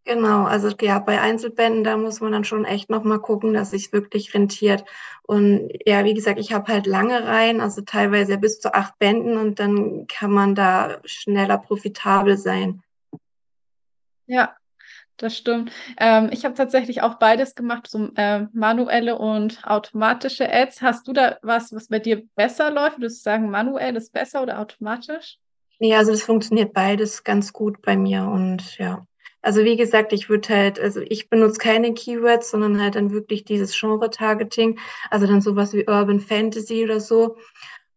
Genau, 0.04 0.44
also 0.44 0.68
ja, 0.82 1.00
bei 1.00 1.22
Einzelbänden, 1.22 1.86
da 1.86 1.96
muss 1.96 2.20
man 2.20 2.34
dann 2.34 2.44
schon 2.44 2.66
echt 2.66 2.90
nochmal 2.90 3.20
gucken, 3.20 3.54
dass 3.54 3.72
sich 3.72 3.94
wirklich 3.94 4.34
rentiert. 4.34 4.84
Und 5.24 5.70
ja, 5.86 6.04
wie 6.04 6.16
gesagt, 6.16 6.38
ich 6.38 6.52
habe 6.52 6.70
halt 6.70 6.86
lange 6.86 7.24
Reihen, 7.24 7.62
also 7.62 7.82
teilweise 7.82 8.38
bis 8.38 8.60
zu 8.60 8.74
acht 8.74 9.00
Bänden 9.00 9.38
und 9.38 9.60
dann 9.60 10.06
kann 10.08 10.32
man 10.32 10.54
da 10.54 11.00
schneller 11.06 11.60
profitabel 11.60 12.38
sein. 12.38 12.84
Ja, 14.32 14.56
das 15.18 15.36
stimmt. 15.36 15.74
Ähm, 15.98 16.30
ich 16.32 16.46
habe 16.46 16.56
tatsächlich 16.56 17.02
auch 17.02 17.16
beides 17.16 17.54
gemacht, 17.54 17.90
so 17.90 18.12
äh, 18.16 18.46
manuelle 18.54 19.18
und 19.18 19.62
automatische 19.66 20.50
Ads. 20.50 20.82
Hast 20.82 21.06
du 21.06 21.12
da 21.12 21.38
was, 21.42 21.74
was 21.74 21.90
bei 21.90 22.00
dir 22.00 22.24
besser 22.36 22.72
läuft? 22.72 22.98
Würdest 23.00 23.20
du 23.20 23.24
sagen, 23.24 23.50
manuell 23.50 23.98
ist 23.98 24.14
besser 24.14 24.42
oder 24.42 24.60
automatisch? 24.60 25.38
Nee, 25.80 25.94
also 25.96 26.12
das 26.12 26.24
funktioniert 26.24 26.72
beides 26.72 27.26
ganz 27.26 27.52
gut 27.52 27.82
bei 27.82 27.98
mir 27.98 28.24
und 28.24 28.78
ja. 28.78 29.06
Also 29.42 29.66
wie 29.66 29.76
gesagt, 29.76 30.14
ich 30.14 30.30
würde 30.30 30.48
halt, 30.48 30.80
also 30.80 31.02
ich 31.02 31.30
benutze 31.30 31.58
keine 31.58 31.94
Keywords, 31.94 32.52
sondern 32.52 32.82
halt 32.82 32.96
dann 32.96 33.12
wirklich 33.12 33.44
dieses 33.44 33.78
Genre-Targeting, 33.78 34.80
also 35.10 35.28
dann 35.28 35.42
sowas 35.42 35.74
wie 35.74 35.90
Urban 35.90 36.22
Fantasy 36.22 36.86
oder 36.86 37.02
so 37.02 37.36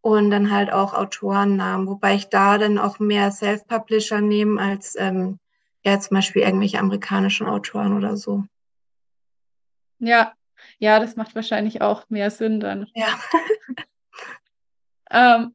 und 0.00 0.30
dann 0.32 0.50
halt 0.50 0.72
auch 0.72 0.94
Autorennamen, 0.94 1.86
wobei 1.86 2.16
ich 2.16 2.28
da 2.28 2.58
dann 2.58 2.78
auch 2.78 2.98
mehr 2.98 3.30
Self-Publisher 3.30 4.20
nehme 4.20 4.60
als 4.60 4.96
ähm, 4.98 5.38
ja 5.84 6.00
zum 6.00 6.16
Beispiel 6.16 6.42
irgendwelche 6.42 6.78
amerikanischen 6.78 7.46
Autoren 7.46 7.96
oder 7.96 8.16
so. 8.16 8.44
Ja, 9.98 10.32
ja, 10.78 10.98
das 10.98 11.16
macht 11.16 11.34
wahrscheinlich 11.34 11.82
auch 11.82 12.08
mehr 12.08 12.30
Sinn 12.30 12.60
dann. 12.60 12.88
Ja. 12.94 13.18
Ähm, 15.10 15.54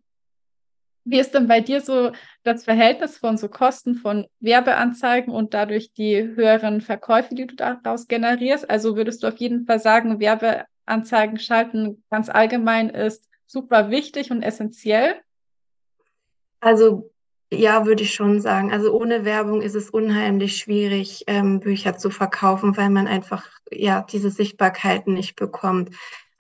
wie 1.03 1.19
ist 1.19 1.33
denn 1.33 1.47
bei 1.47 1.59
dir 1.59 1.81
so 1.81 2.11
das 2.43 2.65
Verhältnis 2.65 3.17
von 3.17 3.35
so 3.35 3.49
Kosten 3.49 3.95
von 3.95 4.27
Werbeanzeigen 4.39 5.33
und 5.33 5.53
dadurch 5.53 5.91
die 5.91 6.21
höheren 6.21 6.81
Verkäufe, 6.81 7.33
die 7.35 7.47
du 7.47 7.55
daraus 7.55 8.07
generierst? 8.07 8.69
Also 8.69 8.95
würdest 8.95 9.23
du 9.23 9.27
auf 9.27 9.37
jeden 9.37 9.65
Fall 9.65 9.79
sagen, 9.79 10.19
Werbeanzeigen 10.19 11.39
schalten 11.39 12.03
ganz 12.09 12.29
allgemein 12.29 12.89
ist 12.89 13.27
super 13.47 13.89
wichtig 13.89 14.29
und 14.31 14.43
essentiell? 14.43 15.15
Also 16.59 17.11
ja, 17.51 17.85
würde 17.85 18.03
ich 18.03 18.13
schon 18.13 18.41
sagen. 18.41 18.71
Also 18.71 18.91
ohne 18.93 19.25
Werbung 19.25 19.61
ist 19.61 19.75
es 19.75 19.89
unheimlich 19.89 20.57
schwierig, 20.57 21.23
ähm, 21.27 21.59
Bücher 21.59 21.97
zu 21.97 22.09
verkaufen, 22.09 22.77
weil 22.77 22.89
man 22.89 23.07
einfach 23.07 23.47
ja 23.71 24.05
diese 24.09 24.29
Sichtbarkeit 24.29 25.07
nicht 25.07 25.35
bekommt. 25.35 25.89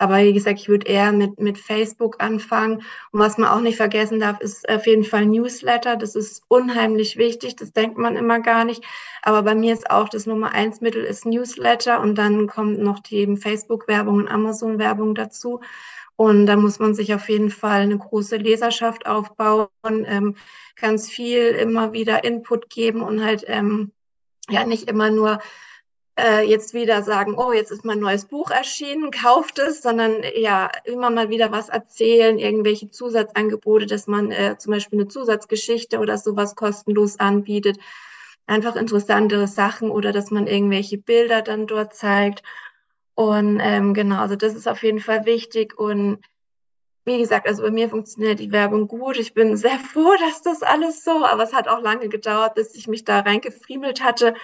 Aber 0.01 0.19
wie 0.19 0.31
gesagt, 0.31 0.59
ich 0.61 0.69
würde 0.69 0.87
eher 0.87 1.11
mit, 1.11 1.39
mit 1.41 1.57
Facebook 1.57 2.23
anfangen. 2.23 2.83
Und 3.11 3.19
was 3.19 3.37
man 3.37 3.49
auch 3.49 3.59
nicht 3.59 3.75
vergessen 3.75 4.21
darf, 4.21 4.39
ist 4.39 4.67
auf 4.69 4.87
jeden 4.87 5.03
Fall 5.03 5.25
Newsletter. 5.25 5.97
Das 5.97 6.15
ist 6.15 6.41
unheimlich 6.47 7.17
wichtig. 7.17 7.57
Das 7.57 7.73
denkt 7.73 7.97
man 7.97 8.15
immer 8.15 8.39
gar 8.39 8.63
nicht. 8.63 8.81
Aber 9.23 9.43
bei 9.43 9.55
mir 9.55 9.73
ist 9.73 9.91
auch 9.91 10.07
das 10.07 10.25
Nummer 10.25 10.53
eins 10.53 10.79
Mittel 10.79 11.03
ist 11.03 11.25
Newsletter 11.25 11.99
und 11.99 12.15
dann 12.17 12.47
kommt 12.47 12.79
noch 12.79 12.99
die 12.99 13.35
Facebook-Werbung 13.35 14.15
und 14.15 14.27
Amazon-Werbung 14.29 15.15
dazu. 15.15 15.59
Und 16.19 16.47
da 16.47 16.57
muss 16.57 16.79
man 16.79 16.93
sich 16.93 17.13
auf 17.13 17.29
jeden 17.29 17.49
Fall 17.49 17.79
eine 17.79 17.97
große 17.97 18.35
Leserschaft 18.35 19.05
aufbauen, 19.05 19.69
ähm, 19.85 20.35
ganz 20.75 21.09
viel 21.09 21.43
immer 21.51 21.93
wieder 21.93 22.25
Input 22.25 22.69
geben 22.69 23.03
und 23.03 23.23
halt 23.23 23.45
ähm, 23.47 23.93
ja 24.49 24.65
nicht 24.65 24.89
immer 24.89 25.11
nur 25.11 25.39
äh, 26.19 26.41
jetzt 26.41 26.73
wieder 26.73 27.03
sagen, 27.03 27.35
oh, 27.37 27.53
jetzt 27.53 27.71
ist 27.71 27.85
mein 27.85 27.99
neues 27.99 28.25
Buch 28.25 28.51
erschienen, 28.51 29.11
kauft 29.23 29.59
es, 29.59 29.81
sondern 29.81 30.21
ja 30.35 30.69
immer 30.83 31.09
mal 31.09 31.29
wieder 31.29 31.53
was 31.53 31.69
erzählen, 31.69 32.37
irgendwelche 32.37 32.91
Zusatzangebote, 32.91 33.85
dass 33.85 34.07
man 34.07 34.29
äh, 34.33 34.57
zum 34.57 34.73
Beispiel 34.73 34.99
eine 34.99 35.07
Zusatzgeschichte 35.07 35.99
oder 35.99 36.17
sowas 36.17 36.53
kostenlos 36.55 37.17
anbietet, 37.21 37.77
einfach 38.45 38.75
interessantere 38.75 39.47
Sachen 39.47 39.89
oder 39.89 40.11
dass 40.11 40.31
man 40.31 40.47
irgendwelche 40.47 40.97
Bilder 40.97 41.41
dann 41.41 41.65
dort 41.65 41.93
zeigt 41.95 42.43
und 43.19 43.59
ähm, 43.61 43.93
genau, 43.93 44.21
also 44.21 44.37
das 44.37 44.55
ist 44.55 44.65
auf 44.65 44.81
jeden 44.81 45.01
Fall 45.01 45.25
wichtig. 45.25 45.77
Und 45.77 46.19
wie 47.03 47.17
gesagt, 47.17 47.49
also 47.49 47.63
bei 47.63 47.69
mir 47.69 47.89
funktioniert 47.89 48.39
die 48.39 48.53
Werbung 48.53 48.87
gut. 48.87 49.17
Ich 49.19 49.33
bin 49.33 49.57
sehr 49.57 49.77
froh, 49.93 50.15
dass 50.21 50.41
das 50.41 50.63
alles 50.63 51.03
so, 51.03 51.25
aber 51.25 51.43
es 51.43 51.51
hat 51.51 51.67
auch 51.67 51.81
lange 51.81 52.07
gedauert, 52.07 52.55
bis 52.55 52.75
ich 52.75 52.87
mich 52.87 53.03
da 53.03 53.19
reingefriemelt 53.19 54.01
hatte. 54.01 54.35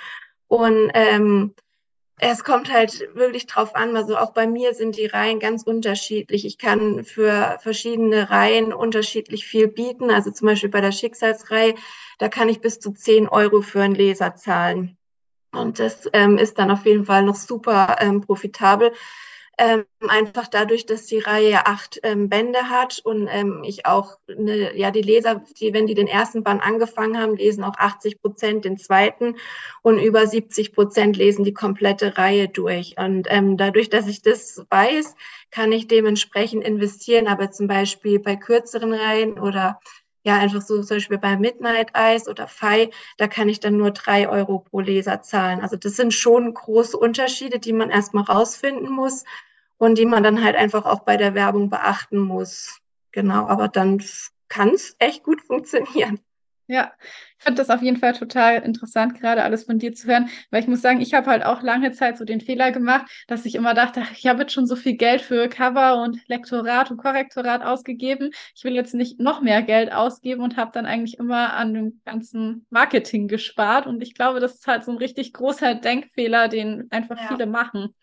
Und 0.48 0.92
ähm, 0.94 1.56
es 2.20 2.44
kommt 2.44 2.70
halt 2.70 3.08
wirklich 3.16 3.46
drauf 3.46 3.76
an, 3.76 3.96
also 3.96 4.18
auch 4.18 4.34
bei 4.34 4.46
mir 4.46 4.74
sind 4.74 4.98
die 4.98 5.06
Reihen 5.06 5.40
ganz 5.40 5.64
unterschiedlich. 5.64 6.46
Ich 6.46 6.58
kann 6.58 7.06
für 7.06 7.58
verschiedene 7.62 8.30
Reihen 8.30 8.74
unterschiedlich 8.74 9.46
viel 9.46 9.70
bieten. 9.70 10.12
Also 10.12 10.32
zum 10.32 10.48
Beispiel 10.48 10.70
bei 10.70 10.82
der 10.82 10.92
Schicksalsreihe, 10.92 11.76
da 12.20 12.28
kann 12.28 12.50
ich 12.50 12.60
bis 12.60 12.82
zu 12.82 12.92
10 12.92 13.30
Euro 13.30 13.62
für 13.62 13.84
einen 13.84 13.96
Leser 13.96 14.36
zahlen. 14.36 14.98
Und 15.56 15.80
das 15.80 16.10
ähm, 16.14 16.38
ist 16.38 16.60
dann 16.60 16.72
auf 16.72 16.86
jeden 16.86 17.06
Fall 17.06 17.24
noch 17.24 17.36
super 17.36 17.98
ähm, 18.00 18.22
profitabel. 18.22 18.92
Ähm, 19.58 19.86
einfach 20.06 20.48
dadurch, 20.48 20.86
dass 20.86 21.06
die 21.06 21.20
Reihe 21.20 21.66
acht 21.66 22.02
ähm, 22.04 22.28
Bände 22.28 22.70
hat 22.70 23.00
und 23.06 23.30
ähm, 23.32 23.64
ich 23.64 23.86
auch, 23.86 24.18
eine, 24.28 24.76
ja, 24.78 24.92
die 24.92 25.02
Leser, 25.02 25.44
die, 25.58 25.74
wenn 25.74 25.88
die 25.88 25.94
den 25.94 26.08
ersten 26.08 26.44
Band 26.44 26.62
angefangen 26.62 27.18
haben, 27.18 27.38
lesen 27.38 27.64
auch 27.64 27.78
80 27.78 28.22
Prozent 28.22 28.66
den 28.66 28.78
zweiten 28.78 29.38
und 29.82 30.00
über 30.00 30.28
70 30.28 30.74
Prozent 30.74 31.16
lesen 31.16 31.46
die 31.46 31.54
komplette 31.54 32.18
Reihe 32.18 32.50
durch. 32.50 32.96
Und 32.98 33.28
ähm, 33.30 33.56
dadurch, 33.56 33.90
dass 33.90 34.08
ich 34.08 34.22
das 34.22 34.66
weiß, 34.70 35.16
kann 35.52 35.72
ich 35.72 35.88
dementsprechend 35.88 36.66
investieren, 36.66 37.28
aber 37.28 37.50
zum 37.50 37.68
Beispiel 37.68 38.20
bei 38.20 38.36
kürzeren 38.36 38.94
Reihen 38.94 39.40
oder 39.40 39.80
ja, 40.26 40.38
einfach 40.38 40.62
so 40.62 40.82
zum 40.82 40.98
Beispiel 40.98 41.20
bei 41.20 41.38
Midnight 41.38 41.92
Eyes 41.94 42.28
oder 42.28 42.48
Fi, 42.48 42.90
da 43.18 43.28
kann 43.28 43.48
ich 43.48 43.60
dann 43.60 43.78
nur 43.78 43.92
drei 43.92 44.28
Euro 44.28 44.60
pro 44.60 44.80
Leser 44.80 45.22
zahlen. 45.22 45.62
Also 45.62 45.76
das 45.78 45.96
sind 45.96 46.14
schon 46.14 46.52
große 46.54 46.98
Unterschiede, 46.98 47.60
die 47.60 47.74
man 47.74 47.92
erstmal 47.92 48.24
rausfinden 48.24 48.90
muss 48.92 49.24
und 49.78 50.00
die 50.00 50.06
man 50.08 50.24
dann 50.24 50.44
halt 50.44 50.56
einfach 50.56 50.86
auch 50.86 51.02
bei 51.02 51.16
der 51.18 51.36
Werbung 51.36 51.70
beachten 51.70 52.18
muss. 52.18 52.80
Genau, 53.12 53.46
aber 53.48 53.68
dann 53.68 54.04
kann 54.48 54.70
es 54.70 54.96
echt 54.98 55.24
gut 55.24 55.42
funktionieren. 55.42 56.20
Ja, 56.68 56.92
ich 57.38 57.44
finde 57.44 57.62
das 57.62 57.70
auf 57.70 57.84
jeden 57.84 57.98
Fall 57.98 58.14
total 58.14 58.64
interessant, 58.64 59.20
gerade 59.20 59.44
alles 59.44 59.66
von 59.66 59.78
dir 59.78 59.94
zu 59.94 60.08
hören, 60.08 60.30
weil 60.50 60.62
ich 60.62 60.68
muss 60.68 60.82
sagen, 60.82 61.00
ich 61.00 61.14
habe 61.14 61.30
halt 61.30 61.46
auch 61.46 61.62
lange 61.62 61.92
Zeit 61.92 62.18
so 62.18 62.26
den 62.26 62.42
Fehler 62.42 62.72
gemacht, 62.72 63.06
dass 63.28 63.46
ich 63.46 63.54
immer 63.54 63.76
dachte, 63.76 64.02
ich 64.14 64.26
habe 64.26 64.42
jetzt 64.42 64.54
schon 64.54 64.66
so 64.66 64.76
viel 64.76 64.98
Geld 64.98 65.22
für 65.22 65.48
Cover 65.48 66.02
und 66.02 66.28
Lektorat 66.28 66.90
und 66.90 66.98
Korrektorat 66.98 67.62
ausgegeben. 67.62 68.32
Ich 68.56 68.64
will 68.64 68.74
jetzt 68.74 68.96
nicht 68.96 69.20
noch 69.20 69.42
mehr 69.42 69.62
Geld 69.62 69.92
ausgeben 69.92 70.42
und 70.42 70.58
habe 70.58 70.72
dann 70.74 70.88
eigentlich 70.88 71.20
immer 71.20 71.54
an 71.54 71.76
dem 71.76 72.02
ganzen 72.04 72.66
Marketing 72.72 73.28
gespart. 73.28 73.86
Und 73.86 74.02
ich 74.02 74.16
glaube, 74.16 74.40
das 74.40 74.56
ist 74.56 74.68
halt 74.68 74.84
so 74.84 74.92
ein 74.92 74.98
richtig 74.98 75.34
großer 75.34 75.76
Denkfehler, 75.76 76.48
den 76.48 76.88
einfach 76.90 77.18
ja. 77.18 77.28
viele 77.28 77.46
machen. 77.46 77.94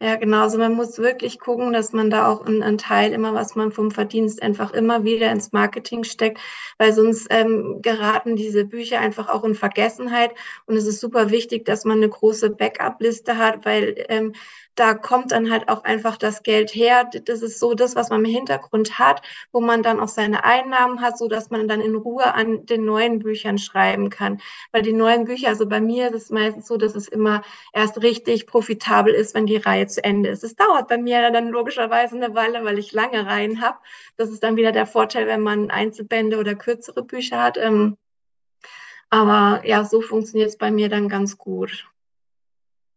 Ja, 0.00 0.16
genau. 0.16 0.42
Also 0.42 0.58
man 0.58 0.74
muss 0.74 0.98
wirklich 0.98 1.38
gucken, 1.38 1.72
dass 1.72 1.92
man 1.92 2.10
da 2.10 2.26
auch 2.28 2.44
einen 2.44 2.78
Teil 2.78 3.12
immer, 3.12 3.32
was 3.32 3.54
man 3.54 3.72
vom 3.72 3.90
Verdienst 3.90 4.42
einfach 4.42 4.72
immer 4.72 5.04
wieder 5.04 5.30
ins 5.30 5.52
Marketing 5.52 6.04
steckt, 6.04 6.40
weil 6.78 6.92
sonst 6.92 7.28
ähm, 7.30 7.78
geraten 7.80 8.36
diese 8.36 8.64
Bücher 8.64 9.00
einfach 9.00 9.28
auch 9.28 9.44
in 9.44 9.54
Vergessenheit. 9.54 10.32
Und 10.66 10.76
es 10.76 10.86
ist 10.86 11.00
super 11.00 11.30
wichtig, 11.30 11.64
dass 11.64 11.84
man 11.84 11.98
eine 11.98 12.08
große 12.08 12.50
Backup-Liste 12.50 13.38
hat, 13.38 13.64
weil 13.64 13.94
ähm, 14.08 14.34
da 14.74 14.94
kommt 14.94 15.32
dann 15.32 15.50
halt 15.50 15.68
auch 15.68 15.84
einfach 15.84 16.16
das 16.16 16.42
Geld 16.42 16.74
her. 16.74 17.08
Das 17.24 17.42
ist 17.42 17.58
so 17.60 17.74
das, 17.74 17.94
was 17.94 18.10
man 18.10 18.24
im 18.24 18.30
Hintergrund 18.30 18.98
hat, 18.98 19.22
wo 19.52 19.60
man 19.60 19.82
dann 19.82 20.00
auch 20.00 20.08
seine 20.08 20.44
Einnahmen 20.44 21.00
hat, 21.00 21.16
so 21.18 21.28
dass 21.28 21.50
man 21.50 21.68
dann 21.68 21.80
in 21.80 21.94
Ruhe 21.94 22.34
an 22.34 22.66
den 22.66 22.84
neuen 22.84 23.20
Büchern 23.20 23.58
schreiben 23.58 24.10
kann. 24.10 24.40
Weil 24.72 24.82
die 24.82 24.92
neuen 24.92 25.24
Bücher, 25.26 25.48
also 25.48 25.66
bei 25.66 25.80
mir 25.80 26.08
ist 26.08 26.24
es 26.24 26.30
meistens 26.30 26.66
so, 26.66 26.76
dass 26.76 26.96
es 26.96 27.08
immer 27.08 27.42
erst 27.72 28.02
richtig 28.02 28.46
profitabel 28.46 29.14
ist, 29.14 29.34
wenn 29.34 29.46
die 29.46 29.56
Reihe 29.56 29.86
zu 29.86 30.02
Ende 30.02 30.30
ist. 30.30 30.44
Es 30.44 30.56
dauert 30.56 30.88
bei 30.88 30.98
mir 30.98 31.30
dann 31.30 31.48
logischerweise 31.50 32.16
eine 32.16 32.34
Weile, 32.34 32.64
weil 32.64 32.78
ich 32.78 32.92
lange 32.92 33.26
Reihen 33.26 33.60
habe. 33.60 33.78
Das 34.16 34.30
ist 34.30 34.42
dann 34.42 34.56
wieder 34.56 34.72
der 34.72 34.86
Vorteil, 34.86 35.26
wenn 35.26 35.40
man 35.40 35.70
Einzelbände 35.70 36.38
oder 36.38 36.54
kürzere 36.54 37.04
Bücher 37.04 37.42
hat. 37.42 37.56
Ähm, 37.58 37.96
aber 39.10 39.64
ja, 39.64 39.84
so 39.84 40.00
funktioniert 40.00 40.48
es 40.50 40.58
bei 40.58 40.70
mir 40.70 40.88
dann 40.88 41.08
ganz 41.08 41.38
gut 41.38 41.86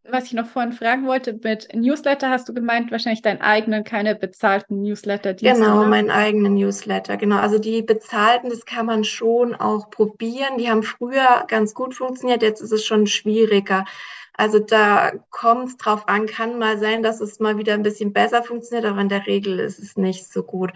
was 0.09 0.25
ich 0.25 0.33
noch 0.33 0.47
vorhin 0.47 0.73
fragen 0.73 1.05
wollte, 1.07 1.39
mit 1.43 1.67
Newsletter 1.73 2.29
hast 2.29 2.47
du 2.49 2.53
gemeint, 2.53 2.91
wahrscheinlich 2.91 3.21
deinen 3.21 3.41
eigenen, 3.41 3.83
keine 3.83 4.15
bezahlten 4.15 4.81
Newsletter. 4.81 5.33
Genau, 5.33 5.85
meinen 5.85 6.11
eigenen 6.11 6.55
Newsletter, 6.55 7.17
genau. 7.17 7.37
Also 7.37 7.59
die 7.59 7.81
bezahlten, 7.81 8.49
das 8.49 8.65
kann 8.65 8.85
man 8.85 9.03
schon 9.03 9.55
auch 9.55 9.89
probieren. 9.89 10.57
Die 10.57 10.69
haben 10.69 10.83
früher 10.83 11.45
ganz 11.47 11.73
gut 11.73 11.95
funktioniert, 11.95 12.41
jetzt 12.41 12.61
ist 12.61 12.71
es 12.71 12.85
schon 12.85 13.07
schwieriger. 13.07 13.85
Also 14.33 14.59
da 14.59 15.13
kommt 15.31 15.69
es 15.69 15.77
drauf 15.77 16.07
an, 16.07 16.27
kann 16.27 16.59
mal 16.59 16.77
sein, 16.77 17.01
dass 17.01 17.21
es 17.21 17.39
mal 17.39 17.57
wieder 17.57 17.73
ein 17.73 17.83
bisschen 17.83 18.13
besser 18.13 18.43
funktioniert, 18.43 18.85
aber 18.85 19.01
in 19.01 19.09
der 19.09 19.25
Regel 19.25 19.59
ist 19.59 19.79
es 19.79 19.97
nicht 19.97 20.31
so 20.31 20.43
gut. 20.43 20.71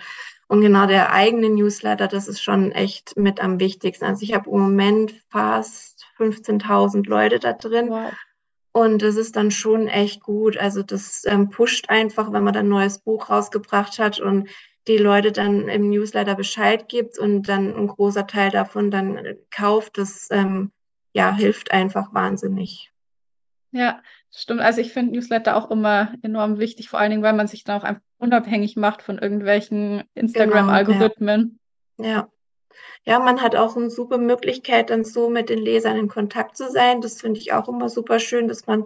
Und 0.47 0.61
genau 0.61 0.87
der 0.87 1.13
eigene 1.13 1.49
Newsletter, 1.49 2.07
das 2.07 2.27
ist 2.27 2.41
schon 2.41 2.71
echt 2.71 3.15
mit 3.15 3.39
am 3.39 3.59
wichtigsten. 3.59 4.05
Also 4.05 4.23
ich 4.23 4.33
habe 4.33 4.49
im 4.49 4.59
Moment 4.59 5.13
fast 5.29 6.05
15.000 6.17 7.07
Leute 7.07 7.39
da 7.39 7.53
drin. 7.53 7.89
Wow. 7.89 8.11
Und 8.73 9.01
das 9.01 9.15
ist 9.15 9.35
dann 9.35 9.51
schon 9.51 9.87
echt 9.87 10.21
gut. 10.21 10.57
Also 10.57 10.81
das 10.81 11.23
ähm, 11.25 11.49
pusht 11.49 11.89
einfach, 11.89 12.31
wenn 12.31 12.43
man 12.43 12.53
dann 12.53 12.67
ein 12.67 12.69
neues 12.69 12.99
Buch 12.99 13.29
rausgebracht 13.29 13.99
hat 13.99 14.19
und 14.19 14.49
die 14.87 14.97
Leute 14.97 15.31
dann 15.31 15.67
im 15.67 15.89
Newsletter 15.89 16.35
Bescheid 16.35 16.87
gibt 16.87 17.19
und 17.19 17.43
dann 17.43 17.75
ein 17.75 17.87
großer 17.87 18.27
Teil 18.27 18.49
davon 18.49 18.89
dann 18.89 19.19
kauft. 19.51 19.97
Das 19.97 20.29
ähm, 20.31 20.71
ja, 21.13 21.35
hilft 21.35 21.71
einfach 21.71 22.13
wahnsinnig. 22.13 22.91
Ja, 23.71 24.01
stimmt. 24.31 24.61
Also 24.61 24.81
ich 24.81 24.93
finde 24.93 25.13
Newsletter 25.13 25.55
auch 25.55 25.69
immer 25.69 26.13
enorm 26.21 26.57
wichtig, 26.57 26.89
vor 26.89 26.99
allen 26.99 27.11
Dingen, 27.11 27.23
weil 27.23 27.33
man 27.33 27.47
sich 27.47 27.63
dann 27.63 27.79
auch 27.79 27.83
einfach 27.83 28.01
unabhängig 28.17 28.75
macht 28.75 29.01
von 29.01 29.17
irgendwelchen 29.17 30.03
Instagram-Algorithmen. 30.13 31.59
Genau, 31.97 32.09
ja. 32.09 32.15
ja. 32.15 32.29
Ja, 33.05 33.19
man 33.19 33.41
hat 33.41 33.55
auch 33.55 33.75
eine 33.75 33.89
super 33.89 34.17
Möglichkeit, 34.17 34.89
dann 34.89 35.03
so 35.03 35.29
mit 35.29 35.49
den 35.49 35.59
Lesern 35.59 35.97
in 35.97 36.07
Kontakt 36.07 36.57
zu 36.57 36.69
sein. 36.69 37.01
Das 37.01 37.21
finde 37.21 37.39
ich 37.39 37.53
auch 37.53 37.67
immer 37.67 37.89
super 37.89 38.19
schön, 38.19 38.47
dass 38.47 38.67
man, 38.67 38.85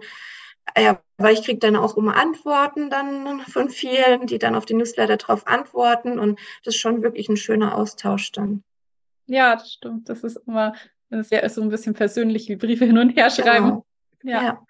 ja, 0.76 1.00
weil 1.18 1.34
ich 1.34 1.44
kriege 1.44 1.58
dann 1.58 1.76
auch 1.76 1.96
immer 1.96 2.16
Antworten 2.16 2.90
dann 2.90 3.40
von 3.40 3.70
vielen, 3.70 4.26
die 4.26 4.38
dann 4.38 4.54
auf 4.54 4.66
den 4.66 4.78
Newsletter 4.78 5.16
drauf 5.16 5.46
antworten 5.46 6.18
und 6.18 6.38
das 6.64 6.74
ist 6.74 6.80
schon 6.80 7.02
wirklich 7.02 7.28
ein 7.28 7.36
schöner 7.36 7.76
Austausch 7.76 8.32
dann. 8.32 8.62
Ja, 9.26 9.56
das 9.56 9.72
stimmt. 9.72 10.08
Das 10.08 10.22
ist 10.22 10.36
immer 10.46 10.74
sehr, 11.10 11.48
so 11.50 11.62
ein 11.62 11.68
bisschen 11.68 11.94
persönlich 11.94 12.48
wie 12.48 12.56
Briefe 12.56 12.84
hin 12.84 12.98
und 12.98 13.10
her 13.10 13.30
schreiben. 13.30 13.66
Genau. 13.66 13.86
Ja. 14.22 14.42
Ja. 14.42 14.66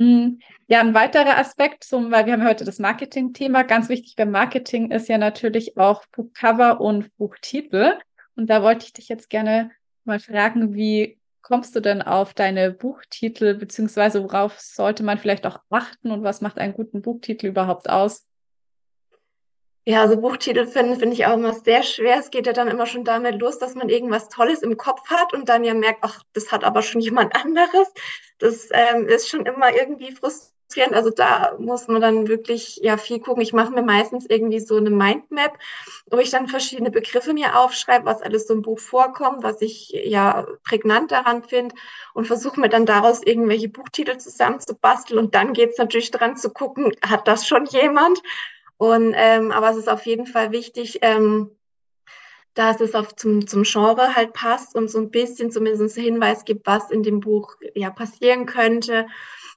Mm, 0.00 0.38
Ja, 0.66 0.80
ein 0.80 0.94
weiterer 0.94 1.36
Aspekt, 1.38 1.84
zum, 1.84 2.10
weil 2.10 2.24
wir 2.26 2.32
haben 2.32 2.46
heute 2.46 2.64
das 2.64 2.78
Marketing-Thema. 2.78 3.64
Ganz 3.64 3.88
wichtig 3.88 4.16
beim 4.16 4.30
Marketing 4.30 4.90
ist 4.90 5.08
ja 5.08 5.18
natürlich 5.18 5.76
auch 5.76 6.04
Buchcover 6.12 6.80
und 6.80 7.14
Buchtitel. 7.16 7.98
Und 8.36 8.48
da 8.48 8.62
wollte 8.62 8.86
ich 8.86 8.92
dich 8.94 9.08
jetzt 9.08 9.28
gerne 9.28 9.70
mal 10.04 10.18
fragen, 10.20 10.74
wie 10.74 11.18
kommst 11.42 11.74
du 11.76 11.80
denn 11.80 12.02
auf 12.02 12.32
deine 12.34 12.70
Buchtitel, 12.72 13.54
beziehungsweise 13.54 14.22
worauf 14.22 14.58
sollte 14.60 15.02
man 15.02 15.18
vielleicht 15.18 15.46
auch 15.46 15.60
achten 15.70 16.10
und 16.12 16.22
was 16.22 16.40
macht 16.40 16.58
einen 16.58 16.74
guten 16.74 17.02
Buchtitel 17.02 17.48
überhaupt 17.48 17.90
aus? 17.90 18.26
Ja, 19.86 20.02
also 20.02 20.16
Buchtitel 20.20 20.66
finden 20.66 20.98
finde 20.98 21.14
ich 21.14 21.24
auch 21.26 21.34
immer 21.34 21.54
sehr 21.54 21.82
schwer. 21.82 22.18
Es 22.18 22.30
geht 22.30 22.46
ja 22.46 22.52
dann 22.52 22.68
immer 22.68 22.86
schon 22.86 23.04
damit 23.04 23.40
los, 23.40 23.58
dass 23.58 23.74
man 23.74 23.88
irgendwas 23.88 24.28
Tolles 24.28 24.62
im 24.62 24.76
Kopf 24.76 25.08
hat 25.08 25.32
und 25.32 25.48
dann 25.48 25.64
ja 25.64 25.72
merkt, 25.72 26.00
ach, 26.02 26.22
das 26.34 26.52
hat 26.52 26.64
aber 26.64 26.82
schon 26.82 27.00
jemand 27.00 27.34
anderes. 27.34 27.88
Das 28.38 28.68
ähm, 28.72 29.08
ist 29.08 29.28
schon 29.28 29.46
immer 29.46 29.74
irgendwie 29.74 30.12
frustrierend. 30.12 30.94
Also 30.94 31.10
da 31.10 31.56
muss 31.58 31.88
man 31.88 32.02
dann 32.02 32.28
wirklich 32.28 32.78
ja 32.82 32.98
viel 32.98 33.20
gucken. 33.20 33.42
Ich 33.42 33.54
mache 33.54 33.72
mir 33.72 33.82
meistens 33.82 34.26
irgendwie 34.28 34.60
so 34.60 34.76
eine 34.76 34.90
Mindmap, 34.90 35.58
wo 36.10 36.18
ich 36.18 36.30
dann 36.30 36.46
verschiedene 36.46 36.90
Begriffe 36.90 37.32
mir 37.32 37.58
aufschreibe, 37.58 38.04
was 38.04 38.22
alles 38.22 38.46
so 38.46 38.54
im 38.54 38.62
Buch 38.62 38.78
vorkommt, 38.78 39.42
was 39.42 39.62
ich 39.62 39.90
ja 40.04 40.46
prägnant 40.62 41.10
daran 41.10 41.42
finde 41.42 41.74
und 42.12 42.26
versuche 42.26 42.60
mir 42.60 42.68
dann 42.68 42.84
daraus 42.86 43.22
irgendwelche 43.22 43.70
Buchtitel 43.70 44.18
zusammenzubasteln. 44.18 45.18
Und 45.18 45.34
dann 45.34 45.54
geht 45.54 45.70
es 45.70 45.78
natürlich 45.78 46.10
dran 46.10 46.36
zu 46.36 46.50
gucken, 46.50 46.92
hat 47.02 47.26
das 47.26 47.46
schon 47.46 47.64
jemand? 47.64 48.22
Und 48.80 49.12
ähm, 49.14 49.52
aber 49.52 49.68
es 49.68 49.76
ist 49.76 49.90
auf 49.90 50.06
jeden 50.06 50.24
Fall 50.24 50.52
wichtig, 50.52 51.00
ähm, 51.02 51.50
dass 52.54 52.80
es 52.80 52.94
auf 52.94 53.14
zum, 53.14 53.46
zum 53.46 53.64
Genre 53.64 54.16
halt 54.16 54.32
passt 54.32 54.74
und 54.74 54.90
so 54.90 54.96
ein 54.96 55.10
bisschen 55.10 55.50
zumindest 55.50 55.98
einen 55.98 56.06
Hinweis 56.06 56.46
gibt, 56.46 56.66
was 56.66 56.90
in 56.90 57.02
dem 57.02 57.20
Buch 57.20 57.56
ja 57.74 57.90
passieren 57.90 58.46
könnte. 58.46 59.06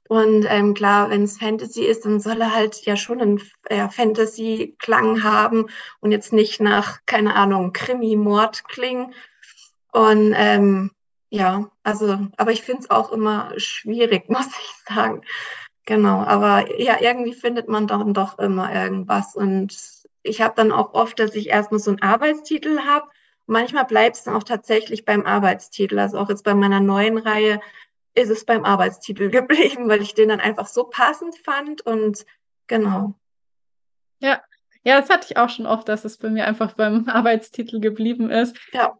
Und 0.08 0.44
ähm, 0.46 0.74
klar, 0.74 1.08
wenn 1.08 1.22
es 1.22 1.38
Fantasy 1.38 1.84
ist, 1.86 2.04
dann 2.04 2.20
soll 2.20 2.38
er 2.38 2.54
halt 2.54 2.84
ja 2.84 2.96
schon 2.96 3.22
einen 3.22 3.40
ja, 3.70 3.88
Fantasy-Klang 3.88 5.22
haben 5.22 5.70
und 6.00 6.12
jetzt 6.12 6.34
nicht 6.34 6.60
nach, 6.60 6.98
keine 7.06 7.34
Ahnung, 7.34 7.72
Krimi-Mord 7.72 8.64
klingen. 8.68 9.14
Und 9.90 10.34
ähm, 10.36 10.90
ja, 11.30 11.70
also, 11.82 12.18
aber 12.36 12.52
ich 12.52 12.60
finde 12.60 12.82
es 12.82 12.90
auch 12.90 13.10
immer 13.10 13.54
schwierig, 13.56 14.28
muss 14.28 14.48
ich 14.48 14.94
sagen. 14.94 15.22
Genau, 15.86 16.22
aber 16.22 16.80
ja, 16.80 17.00
irgendwie 17.00 17.34
findet 17.34 17.68
man 17.68 17.86
dann 17.86 18.14
doch 18.14 18.38
immer 18.38 18.72
irgendwas. 18.74 19.36
Und 19.36 19.76
ich 20.22 20.40
habe 20.40 20.54
dann 20.56 20.72
auch 20.72 20.94
oft, 20.94 21.18
dass 21.18 21.34
ich 21.34 21.48
erstmal 21.48 21.80
so 21.80 21.90
einen 21.90 22.02
Arbeitstitel 22.02 22.78
habe. 22.80 23.06
Manchmal 23.46 23.84
bleibt 23.84 24.16
es 24.16 24.22
dann 24.22 24.34
auch 24.34 24.44
tatsächlich 24.44 25.04
beim 25.04 25.26
Arbeitstitel. 25.26 25.98
Also 25.98 26.18
auch 26.18 26.30
jetzt 26.30 26.44
bei 26.44 26.54
meiner 26.54 26.80
neuen 26.80 27.18
Reihe 27.18 27.60
ist 28.14 28.30
es 28.30 28.46
beim 28.46 28.64
Arbeitstitel 28.64 29.30
geblieben, 29.30 29.88
weil 29.88 30.00
ich 30.00 30.14
den 30.14 30.30
dann 30.30 30.40
einfach 30.40 30.66
so 30.66 30.84
passend 30.84 31.36
fand. 31.36 31.82
Und 31.82 32.24
genau. 32.66 33.14
Ja, 34.20 34.42
ja, 34.84 35.00
das 35.00 35.10
hatte 35.10 35.26
ich 35.30 35.36
auch 35.36 35.50
schon 35.50 35.66
oft, 35.66 35.88
dass 35.88 36.06
es 36.06 36.16
bei 36.16 36.30
mir 36.30 36.46
einfach 36.46 36.72
beim 36.72 37.08
Arbeitstitel 37.08 37.80
geblieben 37.80 38.30
ist. 38.30 38.56
Ja. 38.72 38.98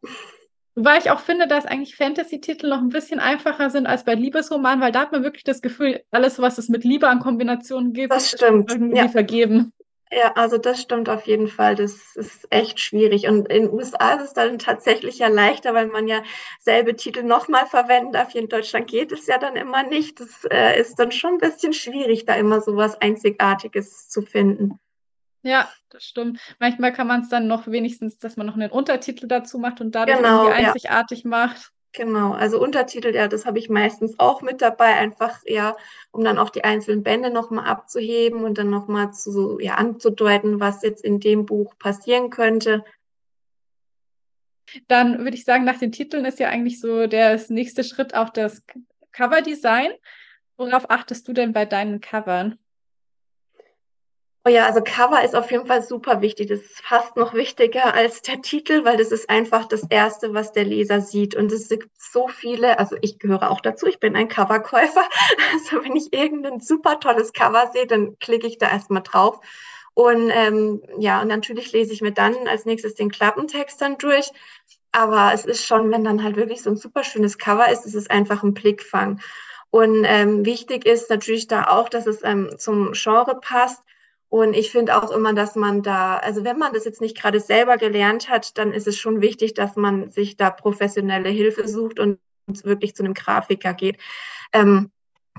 Wobei 0.76 0.98
ich 0.98 1.10
auch 1.10 1.20
finde, 1.20 1.46
dass 1.46 1.66
eigentlich 1.66 1.96
Fantasy-Titel 1.96 2.68
noch 2.68 2.78
ein 2.78 2.88
bisschen 2.88 3.20
einfacher 3.20 3.70
sind 3.70 3.86
als 3.86 4.04
bei 4.04 4.14
Liebesromanen, 4.14 4.80
weil 4.80 4.92
da 4.92 5.00
hat 5.00 5.12
man 5.12 5.22
wirklich 5.22 5.44
das 5.44 5.62
Gefühl, 5.62 6.02
alles, 6.10 6.38
was 6.40 6.58
es 6.58 6.68
mit 6.68 6.84
Liebe 6.84 7.08
an 7.08 7.20
Kombinationen 7.20 7.92
gibt, 7.92 8.12
Das 8.12 8.30
stimmt. 8.30 8.70
irgendwie 8.70 8.96
Ja. 8.96 9.08
vergeben. 9.08 9.72
Ja, 10.12 10.32
also 10.36 10.58
das 10.58 10.80
stimmt 10.80 11.08
auf 11.08 11.26
jeden 11.26 11.48
Fall. 11.48 11.74
Das 11.74 12.14
ist 12.16 12.46
echt 12.50 12.78
schwierig. 12.80 13.26
Und 13.26 13.48
in 13.48 13.64
den 13.64 13.72
USA 13.72 14.14
ist 14.14 14.22
es 14.26 14.32
dann 14.32 14.58
tatsächlich 14.58 15.18
ja 15.18 15.28
leichter, 15.28 15.74
weil 15.74 15.88
man 15.88 16.06
ja 16.06 16.22
selbe 16.60 16.94
Titel 16.94 17.22
nochmal 17.24 17.66
verwenden 17.66 18.12
darf. 18.12 18.30
Hier 18.30 18.42
in 18.42 18.48
Deutschland 18.48 18.86
geht 18.88 19.10
es 19.12 19.26
ja 19.26 19.38
dann 19.38 19.56
immer 19.56 19.82
nicht. 19.82 20.20
Das 20.20 20.44
äh, 20.50 20.80
ist 20.80 20.96
dann 21.00 21.10
schon 21.12 21.34
ein 21.34 21.38
bisschen 21.38 21.72
schwierig, 21.72 22.26
da 22.26 22.34
immer 22.36 22.60
so 22.60 22.76
was 22.76 23.00
Einzigartiges 23.00 24.08
zu 24.08 24.22
finden. 24.22 24.78
Ja, 25.44 25.68
das 25.90 26.04
stimmt. 26.04 26.40
Manchmal 26.58 26.92
kann 26.92 27.06
man 27.06 27.20
es 27.20 27.28
dann 27.28 27.46
noch 27.46 27.66
wenigstens, 27.66 28.18
dass 28.18 28.36
man 28.36 28.46
noch 28.46 28.54
einen 28.54 28.70
Untertitel 28.70 29.28
dazu 29.28 29.58
macht 29.58 29.80
und 29.82 29.94
dadurch 29.94 30.16
Genau, 30.16 30.44
irgendwie 30.46 30.62
ja. 30.62 30.68
einzigartig 30.68 31.24
macht. 31.24 31.70
Genau, 31.92 32.32
also 32.32 32.60
Untertitel, 32.60 33.14
ja, 33.14 33.28
das 33.28 33.46
habe 33.46 33.60
ich 33.60 33.68
meistens 33.68 34.18
auch 34.18 34.42
mit 34.42 34.62
dabei, 34.62 34.94
einfach 34.94 35.38
ja, 35.44 35.76
um 36.10 36.24
dann 36.24 36.38
auch 36.38 36.50
die 36.50 36.64
einzelnen 36.64 37.04
Bände 37.04 37.30
nochmal 37.30 37.66
abzuheben 37.66 38.42
und 38.42 38.58
dann 38.58 38.68
nochmal 38.68 39.12
zu, 39.12 39.60
ja, 39.60 39.74
anzudeuten, 39.74 40.58
was 40.58 40.82
jetzt 40.82 41.04
in 41.04 41.20
dem 41.20 41.46
Buch 41.46 41.78
passieren 41.78 42.30
könnte. 42.30 42.82
Dann 44.88 45.18
würde 45.18 45.36
ich 45.36 45.44
sagen, 45.44 45.64
nach 45.64 45.78
den 45.78 45.92
Titeln 45.92 46.24
ist 46.24 46.40
ja 46.40 46.48
eigentlich 46.48 46.80
so 46.80 47.06
der 47.06 47.40
nächste 47.48 47.84
Schritt 47.84 48.14
auch 48.14 48.30
das 48.30 48.64
Coverdesign. 49.12 49.92
Worauf 50.56 50.90
achtest 50.90 51.28
du 51.28 51.32
denn 51.32 51.52
bei 51.52 51.64
deinen 51.64 52.00
Covern? 52.00 52.58
Oh 54.46 54.50
ja, 54.50 54.66
also 54.66 54.82
Cover 54.82 55.24
ist 55.24 55.34
auf 55.34 55.50
jeden 55.50 55.66
Fall 55.66 55.82
super 55.82 56.20
wichtig. 56.20 56.48
Das 56.48 56.60
ist 56.60 56.80
fast 56.82 57.16
noch 57.16 57.32
wichtiger 57.32 57.94
als 57.94 58.20
der 58.20 58.42
Titel, 58.42 58.84
weil 58.84 58.98
das 58.98 59.10
ist 59.10 59.30
einfach 59.30 59.64
das 59.66 59.84
Erste, 59.88 60.34
was 60.34 60.52
der 60.52 60.64
Leser 60.64 61.00
sieht. 61.00 61.34
Und 61.34 61.50
es 61.50 61.68
gibt 61.70 61.88
so 61.98 62.28
viele, 62.28 62.78
also 62.78 62.96
ich 63.00 63.18
gehöre 63.18 63.50
auch 63.50 63.60
dazu, 63.62 63.86
ich 63.86 64.00
bin 64.00 64.16
ein 64.16 64.28
Coverkäufer. 64.28 65.04
Also 65.54 65.82
wenn 65.84 65.96
ich 65.96 66.12
irgendein 66.12 66.60
super 66.60 67.00
tolles 67.00 67.32
Cover 67.32 67.70
sehe, 67.72 67.86
dann 67.86 68.18
klicke 68.18 68.46
ich 68.46 68.58
da 68.58 68.68
erstmal 68.68 69.02
drauf. 69.02 69.40
Und 69.94 70.30
ähm, 70.30 70.82
ja, 70.98 71.22
und 71.22 71.28
natürlich 71.28 71.72
lese 71.72 71.92
ich 71.92 72.02
mir 72.02 72.12
dann 72.12 72.34
als 72.48 72.66
nächstes 72.66 72.94
den 72.94 73.10
Klappentext 73.10 73.80
dann 73.80 73.96
durch. 73.98 74.30
Aber 74.92 75.32
es 75.32 75.44
ist 75.46 75.64
schon, 75.66 75.90
wenn 75.90 76.04
dann 76.04 76.22
halt 76.22 76.36
wirklich 76.36 76.62
so 76.62 76.70
ein 76.70 76.76
super 76.76 77.04
schönes 77.04 77.38
Cover 77.38 77.68
ist, 77.70 77.86
es 77.86 77.94
ist 77.94 78.10
einfach 78.10 78.42
ein 78.42 78.54
Blickfang. 78.54 79.20
Und 79.70 80.04
ähm, 80.06 80.44
wichtig 80.44 80.86
ist 80.86 81.10
natürlich 81.10 81.46
da 81.46 81.68
auch, 81.68 81.88
dass 81.88 82.06
es 82.06 82.22
ähm, 82.24 82.50
zum 82.58 82.92
Genre 82.92 83.40
passt. 83.40 83.82
Und 84.34 84.54
ich 84.54 84.72
finde 84.72 85.00
auch 85.00 85.12
immer, 85.12 85.32
dass 85.32 85.54
man 85.54 85.84
da, 85.84 86.16
also 86.16 86.42
wenn 86.42 86.58
man 86.58 86.72
das 86.72 86.84
jetzt 86.84 87.00
nicht 87.00 87.16
gerade 87.16 87.38
selber 87.38 87.76
gelernt 87.76 88.28
hat, 88.28 88.58
dann 88.58 88.72
ist 88.72 88.88
es 88.88 88.98
schon 88.98 89.20
wichtig, 89.20 89.54
dass 89.54 89.76
man 89.76 90.10
sich 90.10 90.36
da 90.36 90.50
professionelle 90.50 91.28
Hilfe 91.28 91.68
sucht 91.68 92.00
und 92.00 92.18
wirklich 92.64 92.96
zu 92.96 93.04
einem 93.04 93.14
Grafiker 93.14 93.74
geht. 93.74 93.96
Ähm, 94.52 94.90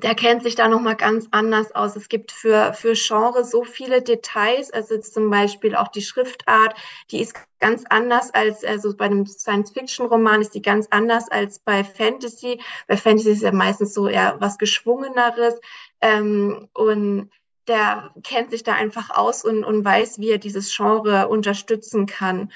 der 0.01 0.15
kennt 0.15 0.43
sich 0.43 0.55
da 0.55 0.69
nochmal 0.69 0.95
ganz 0.95 1.27
anders 1.31 1.75
aus. 1.75 1.97
Es 1.97 2.07
gibt 2.07 2.31
für, 2.31 2.71
für 2.71 2.93
Genre 2.93 3.43
so 3.43 3.65
viele 3.65 4.01
Details, 4.01 4.71
also 4.71 4.97
zum 4.99 5.29
Beispiel 5.29 5.75
auch 5.75 5.89
die 5.89 6.01
Schriftart, 6.01 6.73
die 7.11 7.19
ist 7.19 7.35
ganz 7.59 7.83
anders 7.89 8.33
als, 8.33 8.63
also 8.63 8.95
bei 8.95 9.07
einem 9.07 9.25
Science-Fiction-Roman 9.25 10.39
ist 10.39 10.55
die 10.55 10.61
ganz 10.61 10.87
anders 10.91 11.29
als 11.29 11.59
bei 11.59 11.83
Fantasy. 11.83 12.61
Bei 12.87 12.95
Fantasy 12.95 13.31
ist 13.31 13.43
ja 13.43 13.51
meistens 13.51 13.93
so 13.93 14.07
eher 14.07 14.37
was 14.39 14.57
Geschwungeneres. 14.57 15.59
Ähm, 15.99 16.69
und 16.73 17.29
der 17.67 18.11
kennt 18.23 18.51
sich 18.51 18.63
da 18.63 18.73
einfach 18.73 19.09
aus 19.09 19.43
und, 19.43 19.63
und 19.63 19.83
weiß, 19.83 20.19
wie 20.19 20.29
er 20.29 20.37
dieses 20.37 20.75
Genre 20.75 21.27
unterstützen 21.27 22.05
kann. 22.05 22.51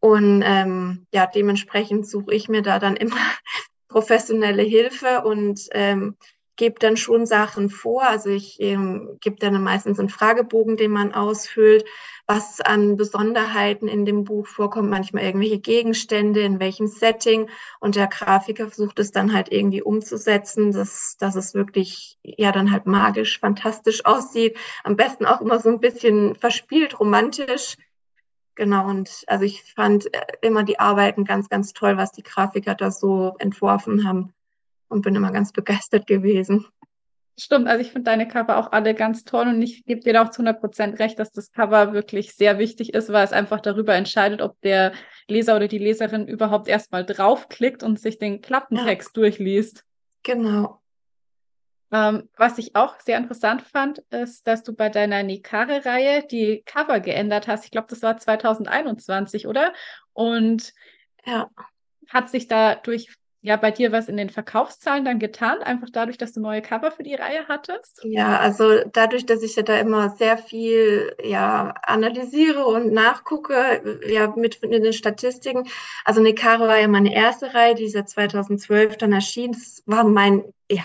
Und 0.00 0.42
ähm, 0.44 1.06
ja, 1.12 1.26
dementsprechend 1.26 2.08
suche 2.08 2.34
ich 2.34 2.48
mir 2.48 2.62
da 2.62 2.78
dann 2.78 2.96
immer 2.96 3.16
professionelle 3.88 4.62
Hilfe 4.62 5.22
und 5.22 5.68
ähm, 5.72 6.16
gebe 6.56 6.78
dann 6.78 6.96
schon 6.96 7.26
Sachen 7.26 7.70
vor. 7.70 8.02
Also 8.02 8.30
ich 8.30 8.60
ähm, 8.60 9.18
gebe 9.20 9.36
dann 9.36 9.62
meistens 9.62 9.98
einen 9.98 10.08
Fragebogen, 10.08 10.76
den 10.76 10.90
man 10.90 11.12
ausfüllt, 11.12 11.84
was 12.26 12.60
an 12.60 12.96
Besonderheiten 12.96 13.86
in 13.86 14.04
dem 14.04 14.24
Buch 14.24 14.46
vorkommt, 14.46 14.90
manchmal 14.90 15.24
irgendwelche 15.24 15.60
Gegenstände, 15.60 16.40
in 16.40 16.58
welchem 16.58 16.88
Setting. 16.88 17.48
Und 17.78 17.94
der 17.94 18.08
Grafiker 18.08 18.68
versucht 18.68 18.98
es 18.98 19.12
dann 19.12 19.32
halt 19.32 19.52
irgendwie 19.52 19.82
umzusetzen, 19.82 20.72
dass, 20.72 21.16
dass 21.18 21.36
es 21.36 21.54
wirklich 21.54 22.18
ja 22.22 22.50
dann 22.52 22.72
halt 22.72 22.86
magisch, 22.86 23.38
fantastisch 23.38 24.04
aussieht. 24.04 24.56
Am 24.82 24.96
besten 24.96 25.26
auch 25.26 25.40
immer 25.40 25.60
so 25.60 25.68
ein 25.68 25.80
bisschen 25.80 26.34
verspielt, 26.34 26.98
romantisch. 26.98 27.76
Genau, 28.54 28.88
und 28.88 29.24
also 29.26 29.44
ich 29.44 29.62
fand 29.74 30.12
äh, 30.14 30.20
immer 30.40 30.62
die 30.62 30.80
Arbeiten 30.80 31.24
ganz, 31.24 31.50
ganz 31.50 31.74
toll, 31.74 31.98
was 31.98 32.12
die 32.12 32.22
Grafiker 32.22 32.74
da 32.74 32.90
so 32.90 33.34
entworfen 33.38 34.08
haben 34.08 34.32
und 34.88 35.02
bin 35.02 35.14
immer 35.14 35.32
ganz 35.32 35.52
begeistert 35.52 36.06
gewesen. 36.06 36.66
Stimmt, 37.38 37.68
also 37.68 37.82
ich 37.82 37.92
finde 37.92 38.04
deine 38.04 38.26
Cover 38.26 38.56
auch 38.56 38.72
alle 38.72 38.94
ganz 38.94 39.24
toll 39.24 39.46
und 39.46 39.60
ich 39.60 39.84
gebe 39.84 40.00
dir 40.00 40.14
da 40.14 40.24
auch 40.24 40.30
zu 40.30 40.40
100 40.40 40.58
Prozent 40.58 40.98
recht, 40.98 41.18
dass 41.18 41.32
das 41.32 41.52
Cover 41.52 41.92
wirklich 41.92 42.34
sehr 42.34 42.58
wichtig 42.58 42.94
ist, 42.94 43.12
weil 43.12 43.24
es 43.24 43.34
einfach 43.34 43.60
darüber 43.60 43.94
entscheidet, 43.94 44.40
ob 44.40 44.58
der 44.62 44.92
Leser 45.28 45.56
oder 45.56 45.68
die 45.68 45.78
Leserin 45.78 46.26
überhaupt 46.26 46.66
erstmal 46.66 47.04
draufklickt 47.04 47.82
und 47.82 48.00
sich 48.00 48.18
den 48.18 48.40
Klappentext 48.40 49.14
ja. 49.14 49.20
durchliest. 49.20 49.84
Genau. 50.22 50.80
Ähm, 51.92 52.28
was 52.38 52.56
ich 52.56 52.74
auch 52.74 52.98
sehr 53.00 53.18
interessant 53.18 53.60
fand, 53.62 53.98
ist, 54.10 54.46
dass 54.46 54.62
du 54.62 54.74
bei 54.74 54.88
deiner 54.88 55.22
Nikare-Reihe 55.22 56.26
die 56.26 56.62
Cover 56.64 57.00
geändert 57.00 57.48
hast. 57.48 57.66
Ich 57.66 57.70
glaube, 57.70 57.88
das 57.90 58.02
war 58.02 58.16
2021, 58.16 59.46
oder? 59.46 59.74
Und 60.14 60.72
ja. 61.26 61.50
hat 62.08 62.30
sich 62.30 62.48
dadurch 62.48 63.14
ja 63.46 63.56
bei 63.56 63.70
dir 63.70 63.92
was 63.92 64.08
in 64.08 64.16
den 64.16 64.28
Verkaufszahlen 64.28 65.04
dann 65.04 65.20
getan, 65.20 65.62
einfach 65.62 65.86
dadurch, 65.92 66.18
dass 66.18 66.32
du 66.32 66.40
neue 66.40 66.62
Cover 66.62 66.90
für 66.90 67.04
die 67.04 67.14
Reihe 67.14 67.46
hattest? 67.46 68.00
Ja, 68.02 68.40
also 68.40 68.80
dadurch, 68.92 69.24
dass 69.24 69.44
ich 69.44 69.54
ja 69.54 69.62
da 69.62 69.78
immer 69.78 70.10
sehr 70.10 70.36
viel 70.36 71.14
ja 71.22 71.72
analysiere 71.84 72.66
und 72.66 72.92
nachgucke, 72.92 74.00
ja 74.08 74.34
mit 74.34 74.56
in 74.56 74.82
den 74.82 74.92
Statistiken. 74.92 75.68
Also 76.04 76.20
Nekare 76.20 76.66
war 76.66 76.78
ja 76.78 76.88
meine 76.88 77.14
erste 77.14 77.54
Reihe, 77.54 77.76
die 77.76 77.84
ist 77.84 77.94
ja 77.94 78.04
2012 78.04 78.96
dann 78.96 79.12
erschienen. 79.12 79.52
Das 79.52 79.84
war 79.86 80.02
mein 80.02 80.42
ja 80.68 80.82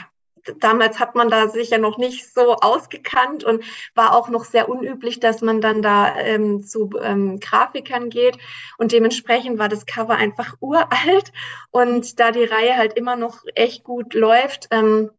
damals 0.60 1.00
hat 1.00 1.16
man 1.16 1.30
da 1.30 1.48
sicher 1.48 1.78
noch 1.78 1.98
nicht 1.98 2.34
so 2.34 2.56
ausgekannt 2.56 3.44
und 3.44 3.64
war 3.96 4.16
auch 4.16 4.30
noch 4.30 4.46
sehr 4.46 4.70
unüblich, 4.70 5.20
dass 5.20 5.42
man 5.42 5.62
dann 5.62 5.82
da 5.82 6.16
ähm, 6.18 6.64
zu 6.64 6.90
ähm, 7.02 7.40
Grafikern 7.40 8.10
geht. 8.10 8.38
Und 8.78 8.92
dementsprechend 8.92 9.60
war 9.60 9.70
das 9.70 9.86
Cover 9.86 10.16
einfach 10.16 10.56
uralt. 10.60 11.32
Und 11.72 12.20
da 12.20 12.32
die 12.32 12.44
Reihe 12.44 12.78
halt 12.78 12.94
immer 12.94 13.16
noch 13.16 13.44
echt 13.56 13.84
gut 13.84 14.14
läuft, 14.14 14.68
ähm, 14.72 15.12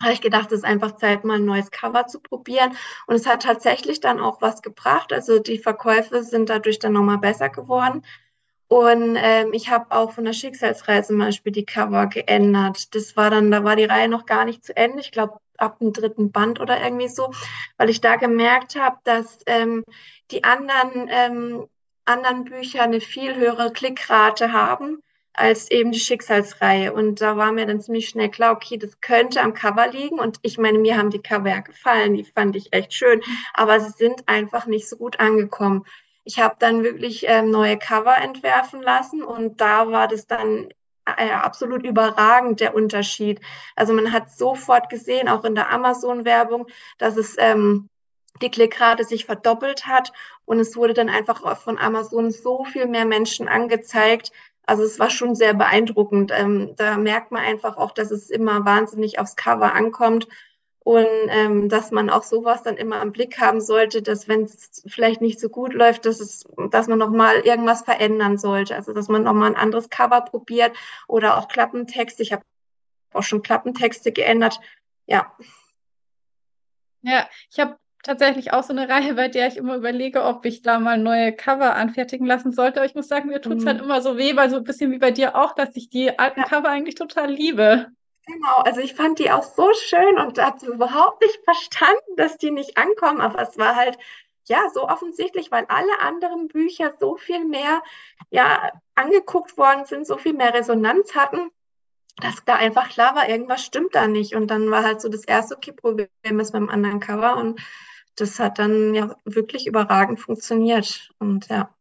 habe 0.00 0.12
ich 0.12 0.20
gedacht, 0.20 0.52
es 0.52 0.58
ist 0.58 0.64
einfach 0.64 0.96
Zeit, 0.96 1.24
mal 1.24 1.38
ein 1.38 1.44
neues 1.44 1.70
Cover 1.70 2.06
zu 2.06 2.20
probieren. 2.20 2.76
Und 3.06 3.16
es 3.16 3.26
hat 3.26 3.42
tatsächlich 3.42 4.00
dann 4.00 4.20
auch 4.20 4.40
was 4.40 4.62
gebracht. 4.62 5.12
Also 5.12 5.40
die 5.40 5.58
Verkäufe 5.58 6.22
sind 6.22 6.50
dadurch 6.50 6.78
dann 6.78 6.92
nochmal 6.92 7.18
besser 7.18 7.48
geworden. 7.48 8.02
Und 8.68 9.16
ähm, 9.18 9.52
ich 9.54 9.70
habe 9.70 9.86
auch 9.90 10.12
von 10.12 10.24
der 10.24 10.34
Schicksalsreise 10.34 11.08
zum 11.08 11.18
Beispiel 11.18 11.52
die 11.52 11.64
Cover 11.64 12.06
geändert. 12.06 12.94
Das 12.94 13.16
war 13.16 13.30
dann, 13.30 13.50
da 13.50 13.64
war 13.64 13.76
die 13.76 13.84
Reihe 13.84 14.08
noch 14.08 14.26
gar 14.26 14.44
nicht 14.44 14.64
zu 14.64 14.76
Ende. 14.76 15.00
Ich 15.00 15.10
glaube, 15.10 15.40
ab 15.56 15.78
dem 15.78 15.92
dritten 15.92 16.30
Band 16.30 16.60
oder 16.60 16.82
irgendwie 16.82 17.08
so, 17.08 17.32
weil 17.76 17.90
ich 17.90 18.00
da 18.00 18.16
gemerkt 18.16 18.76
habe, 18.76 18.98
dass 19.04 19.38
ähm, 19.46 19.84
die 20.30 20.44
anderen, 20.44 21.08
ähm, 21.10 21.66
anderen 22.04 22.44
Bücher 22.44 22.82
eine 22.82 23.00
viel 23.00 23.36
höhere 23.36 23.72
Klickrate 23.72 24.52
haben 24.52 25.02
als 25.32 25.70
eben 25.70 25.92
die 25.92 26.00
Schicksalsreihe. 26.00 26.92
Und 26.92 27.20
da 27.20 27.36
war 27.36 27.52
mir 27.52 27.66
dann 27.66 27.80
ziemlich 27.80 28.08
schnell 28.08 28.30
klar, 28.30 28.52
okay, 28.52 28.76
das 28.76 29.00
könnte 29.00 29.40
am 29.40 29.54
Cover 29.54 29.88
liegen. 29.88 30.18
Und 30.18 30.38
ich 30.42 30.58
meine, 30.58 30.78
mir 30.78 30.96
haben 30.96 31.10
die 31.10 31.22
Cover 31.22 31.48
ja 31.48 31.60
gefallen, 31.60 32.14
die 32.14 32.24
fand 32.24 32.56
ich 32.56 32.72
echt 32.72 32.92
schön, 32.92 33.22
aber 33.54 33.80
sie 33.80 33.90
sind 33.90 34.28
einfach 34.28 34.66
nicht 34.66 34.88
so 34.88 34.96
gut 34.96 35.20
angekommen. 35.20 35.84
Ich 36.28 36.38
habe 36.38 36.56
dann 36.58 36.84
wirklich 36.84 37.24
ähm, 37.26 37.50
neue 37.50 37.78
Cover 37.78 38.14
entwerfen 38.18 38.82
lassen 38.82 39.22
und 39.22 39.62
da 39.62 39.90
war 39.90 40.08
das 40.08 40.26
dann 40.26 40.68
äh, 41.06 41.30
absolut 41.30 41.86
überragend 41.86 42.60
der 42.60 42.74
Unterschied. 42.74 43.40
Also 43.76 43.94
man 43.94 44.12
hat 44.12 44.30
sofort 44.30 44.90
gesehen, 44.90 45.30
auch 45.30 45.44
in 45.44 45.54
der 45.54 45.72
Amazon-Werbung, 45.72 46.66
dass 46.98 47.16
es 47.16 47.36
ähm, 47.38 47.88
die 48.42 48.50
Klickrate 48.50 49.04
sich 49.04 49.24
verdoppelt 49.24 49.86
hat 49.86 50.12
und 50.44 50.60
es 50.60 50.76
wurde 50.76 50.92
dann 50.92 51.08
einfach 51.08 51.56
von 51.56 51.78
Amazon 51.78 52.30
so 52.30 52.62
viel 52.66 52.84
mehr 52.84 53.06
Menschen 53.06 53.48
angezeigt. 53.48 54.30
Also 54.66 54.82
es 54.82 54.98
war 54.98 55.08
schon 55.08 55.34
sehr 55.34 55.54
beeindruckend. 55.54 56.30
Ähm, 56.36 56.74
da 56.76 56.98
merkt 56.98 57.32
man 57.32 57.42
einfach 57.42 57.78
auch, 57.78 57.92
dass 57.92 58.10
es 58.10 58.28
immer 58.28 58.66
wahnsinnig 58.66 59.18
aufs 59.18 59.34
Cover 59.34 59.72
ankommt 59.72 60.28
und 60.88 61.06
ähm, 61.28 61.68
dass 61.68 61.90
man 61.90 62.08
auch 62.08 62.22
sowas 62.22 62.62
dann 62.62 62.78
immer 62.78 63.02
im 63.02 63.12
Blick 63.12 63.38
haben 63.38 63.60
sollte, 63.60 64.00
dass 64.00 64.26
wenn 64.26 64.44
es 64.44 64.82
vielleicht 64.86 65.20
nicht 65.20 65.38
so 65.38 65.50
gut 65.50 65.74
läuft, 65.74 66.06
dass 66.06 66.18
es, 66.18 66.46
dass 66.70 66.86
man 66.86 66.98
noch 66.98 67.10
mal 67.10 67.40
irgendwas 67.40 67.82
verändern 67.82 68.38
sollte, 68.38 68.74
also 68.74 68.94
dass 68.94 69.08
man 69.08 69.24
noch 69.24 69.34
mal 69.34 69.48
ein 69.48 69.54
anderes 69.54 69.90
Cover 69.90 70.22
probiert 70.22 70.74
oder 71.06 71.36
auch 71.36 71.48
Klappentexte. 71.48 72.22
Ich 72.22 72.32
habe 72.32 72.42
auch 73.12 73.22
schon 73.22 73.42
Klappentexte 73.42 74.12
geändert. 74.12 74.60
Ja. 75.04 75.30
Ja, 77.02 77.28
ich 77.50 77.60
habe 77.60 77.76
tatsächlich 78.02 78.54
auch 78.54 78.62
so 78.62 78.72
eine 78.72 78.88
Reihe, 78.88 79.12
bei 79.12 79.28
der 79.28 79.48
ich 79.48 79.58
immer 79.58 79.76
überlege, 79.76 80.24
ob 80.24 80.46
ich 80.46 80.62
da 80.62 80.78
mal 80.78 80.96
neue 80.96 81.34
Cover 81.34 81.74
anfertigen 81.74 82.26
lassen 82.26 82.52
sollte. 82.52 82.80
Aber 82.80 82.86
ich 82.86 82.94
muss 82.94 83.08
sagen, 83.08 83.28
mir 83.28 83.42
tut 83.42 83.58
es 83.58 83.66
halt 83.66 83.76
mhm. 83.76 83.80
halt 83.80 83.90
immer 83.90 84.00
so 84.00 84.16
weh, 84.16 84.34
weil 84.36 84.48
so 84.48 84.56
ein 84.56 84.64
bisschen 84.64 84.90
wie 84.90 84.98
bei 84.98 85.10
dir 85.10 85.36
auch, 85.36 85.54
dass 85.54 85.76
ich 85.76 85.90
die 85.90 86.18
alten 86.18 86.40
ja. 86.40 86.46
Cover 86.46 86.70
eigentlich 86.70 86.94
total 86.94 87.30
liebe. 87.30 87.88
Genau, 88.28 88.58
also 88.58 88.80
ich 88.80 88.94
fand 88.94 89.18
die 89.18 89.30
auch 89.30 89.42
so 89.42 89.72
schön 89.72 90.18
und 90.18 90.38
habe 90.38 90.66
überhaupt 90.66 91.22
nicht 91.22 91.40
verstanden, 91.44 92.16
dass 92.16 92.36
die 92.36 92.50
nicht 92.50 92.76
ankommen, 92.76 93.22
aber 93.22 93.40
es 93.40 93.56
war 93.56 93.74
halt 93.74 93.98
ja 94.44 94.68
so 94.72 94.86
offensichtlich, 94.86 95.50
weil 95.50 95.64
alle 95.68 96.00
anderen 96.00 96.48
Bücher 96.48 96.92
so 97.00 97.16
viel 97.16 97.46
mehr 97.46 97.82
ja 98.30 98.70
angeguckt 98.94 99.56
worden 99.56 99.86
sind, 99.86 100.06
so 100.06 100.18
viel 100.18 100.34
mehr 100.34 100.52
Resonanz 100.52 101.14
hatten, 101.14 101.50
dass 102.20 102.44
da 102.44 102.56
einfach 102.56 102.90
klar 102.90 103.14
war, 103.14 103.28
irgendwas 103.28 103.64
stimmt 103.64 103.94
da 103.94 104.06
nicht. 104.06 104.34
Und 104.34 104.48
dann 104.48 104.70
war 104.70 104.84
halt 104.84 105.00
so 105.00 105.08
das 105.08 105.24
erste 105.24 105.56
okay, 105.56 105.72
Problem 105.72 106.08
ist 106.22 106.52
beim 106.52 106.68
anderen 106.68 107.00
Cover. 107.00 107.36
Und 107.36 107.60
das 108.16 108.38
hat 108.38 108.58
dann 108.58 108.94
ja 108.94 109.16
wirklich 109.24 109.66
überragend 109.66 110.20
funktioniert. 110.20 111.10
Und 111.18 111.48
ja. 111.48 111.74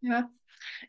Ja, 0.00 0.30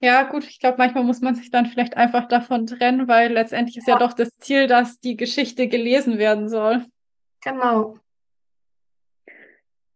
ja, 0.02 0.24
gut, 0.24 0.46
ich 0.46 0.60
glaube, 0.60 0.78
manchmal 0.78 1.04
muss 1.04 1.22
man 1.22 1.36
sich 1.36 1.50
dann 1.50 1.66
vielleicht 1.66 1.98
einfach 1.98 2.28
davon 2.28 2.68
trennen, 2.68 3.08
weil 3.08 3.34
letztendlich 3.34 3.78
ist 3.78 3.88
ja, 3.88 3.96
ja 3.96 4.00
doch 4.00 4.14
das 4.14 4.30
Ziel, 4.40 4.68
dass 4.68 5.00
die 5.00 5.18
Geschichte 5.18 5.68
gelesen 5.68 6.18
werden 6.18 6.50
soll. 6.50 6.86
Genau. 7.44 7.98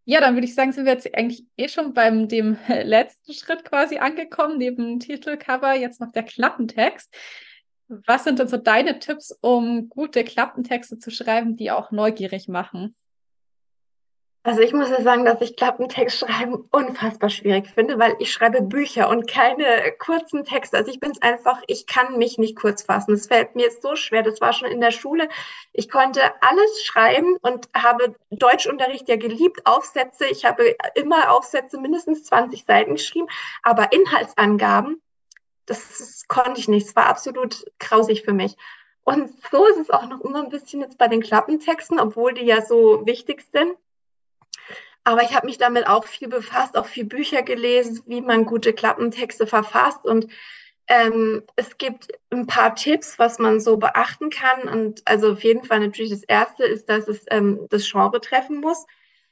Ja, 0.05 0.19
dann 0.19 0.35
würde 0.35 0.45
ich 0.45 0.55
sagen, 0.55 0.71
sind 0.71 0.85
wir 0.85 0.93
jetzt 0.93 1.13
eigentlich 1.15 1.45
eh 1.57 1.69
schon 1.69 1.93
beim 1.93 2.27
dem 2.27 2.57
letzten 2.67 3.33
Schritt 3.33 3.63
quasi 3.63 3.97
angekommen, 3.97 4.57
neben 4.57 4.99
Titelcover, 4.99 5.73
jetzt 5.75 6.01
noch 6.01 6.11
der 6.11 6.23
Klappentext. 6.23 7.13
Was 7.87 8.23
sind 8.23 8.39
denn 8.39 8.47
so 8.47 8.57
deine 8.57 8.99
Tipps, 8.99 9.37
um 9.41 9.89
gute 9.89 10.23
Klappentexte 10.23 10.97
zu 10.97 11.11
schreiben, 11.11 11.57
die 11.57 11.71
auch 11.71 11.91
neugierig 11.91 12.47
machen? 12.47 12.95
Also 14.43 14.61
ich 14.61 14.73
muss 14.73 14.89
ja 14.89 14.99
sagen, 15.03 15.23
dass 15.23 15.39
ich 15.41 15.55
Klappentext 15.55 16.17
schreiben 16.17 16.67
unfassbar 16.71 17.29
schwierig 17.29 17.69
finde, 17.69 17.99
weil 17.99 18.15
ich 18.17 18.33
schreibe 18.33 18.63
Bücher 18.63 19.07
und 19.07 19.29
keine 19.29 19.93
kurzen 19.99 20.43
Texte. 20.45 20.77
Also 20.77 20.89
ich 20.89 20.99
bin 20.99 21.11
es 21.11 21.21
einfach, 21.21 21.61
ich 21.67 21.85
kann 21.85 22.17
mich 22.17 22.39
nicht 22.39 22.55
kurz 22.55 22.81
fassen. 22.81 23.13
Es 23.13 23.27
fällt 23.27 23.55
mir 23.55 23.69
so 23.69 23.95
schwer. 23.95 24.23
Das 24.23 24.41
war 24.41 24.51
schon 24.51 24.71
in 24.71 24.81
der 24.81 24.89
Schule. 24.89 25.29
Ich 25.73 25.89
konnte 25.91 26.21
alles 26.41 26.83
schreiben 26.83 27.37
und 27.43 27.69
habe 27.75 28.15
Deutschunterricht 28.31 29.07
ja 29.09 29.15
geliebt, 29.15 29.61
Aufsätze. 29.65 30.25
Ich 30.25 30.43
habe 30.43 30.75
immer 30.95 31.31
Aufsätze 31.31 31.79
mindestens 31.79 32.23
20 32.23 32.65
Seiten 32.65 32.95
geschrieben, 32.95 33.27
aber 33.61 33.91
Inhaltsangaben, 33.91 35.03
das, 35.67 35.99
das 35.99 36.27
konnte 36.27 36.59
ich 36.59 36.67
nicht. 36.67 36.87
Es 36.87 36.95
war 36.95 37.05
absolut 37.05 37.63
grausig 37.77 38.23
für 38.23 38.33
mich. 38.33 38.57
Und 39.03 39.29
so 39.51 39.67
ist 39.67 39.77
es 39.77 39.91
auch 39.91 40.07
noch 40.07 40.21
immer 40.21 40.41
ein 40.41 40.49
bisschen 40.49 40.81
jetzt 40.81 40.97
bei 40.97 41.07
den 41.07 41.21
Klappentexten, 41.21 41.99
obwohl 41.99 42.33
die 42.33 42.45
ja 42.45 42.65
so 42.65 43.05
wichtig 43.05 43.43
sind 43.51 43.75
aber 45.03 45.23
ich 45.23 45.35
habe 45.35 45.47
mich 45.47 45.57
damit 45.57 45.87
auch 45.87 46.05
viel 46.05 46.27
befasst, 46.27 46.77
auch 46.77 46.85
viel 46.85 47.05
Bücher 47.05 47.41
gelesen, 47.41 48.03
wie 48.05 48.21
man 48.21 48.45
gute 48.45 48.73
Klappentexte 48.73 49.47
verfasst. 49.47 50.05
Und 50.05 50.27
ähm, 50.87 51.43
es 51.55 51.77
gibt 51.77 52.09
ein 52.29 52.47
paar 52.47 52.75
Tipps, 52.75 53.17
was 53.17 53.39
man 53.39 53.59
so 53.59 53.77
beachten 53.77 54.29
kann. 54.29 54.69
Und 54.69 55.01
also 55.05 55.31
auf 55.31 55.43
jeden 55.43 55.63
Fall 55.63 55.79
natürlich 55.79 56.11
das 56.11 56.23
Erste 56.23 56.63
ist, 56.65 56.87
dass 56.89 57.07
es 57.07 57.25
ähm, 57.31 57.67
das 57.69 57.89
Genre 57.89 58.21
treffen 58.21 58.61
muss, 58.61 58.85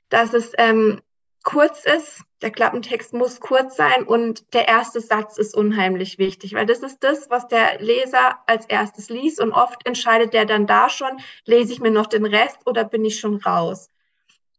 dass 0.10 0.34
es 0.34 0.53
ähm, 0.58 1.01
kurz 1.43 1.86
ist. 1.86 2.23
Der 2.41 2.51
Klappentext 2.51 3.13
muss 3.13 3.41
kurz 3.41 3.75
sein 3.75 4.03
und 4.03 4.53
der 4.53 4.69
erste 4.69 5.01
Satz 5.01 5.38
ist 5.38 5.55
unheimlich 5.55 6.17
wichtig, 6.17 6.53
weil 6.53 6.65
das 6.65 6.79
ist 6.79 7.03
das, 7.03 7.29
was 7.29 7.49
der 7.49 7.82
Leser 7.82 8.39
als 8.47 8.65
erstes 8.65 9.10
liest 9.10 9.41
und 9.41 9.51
oft 9.51 9.86
entscheidet 9.86 10.34
der 10.34 10.45
dann 10.45 10.65
da 10.65 10.89
schon, 10.89 11.19
lese 11.45 11.73
ich 11.73 11.82
mir 11.82 11.91
noch 11.91 12.08
den 12.08 12.25
Rest 12.25 12.60
oder 12.65 12.86
bin 12.86 13.03
ich 13.03 13.19
schon 13.19 13.36
raus. 13.36 13.89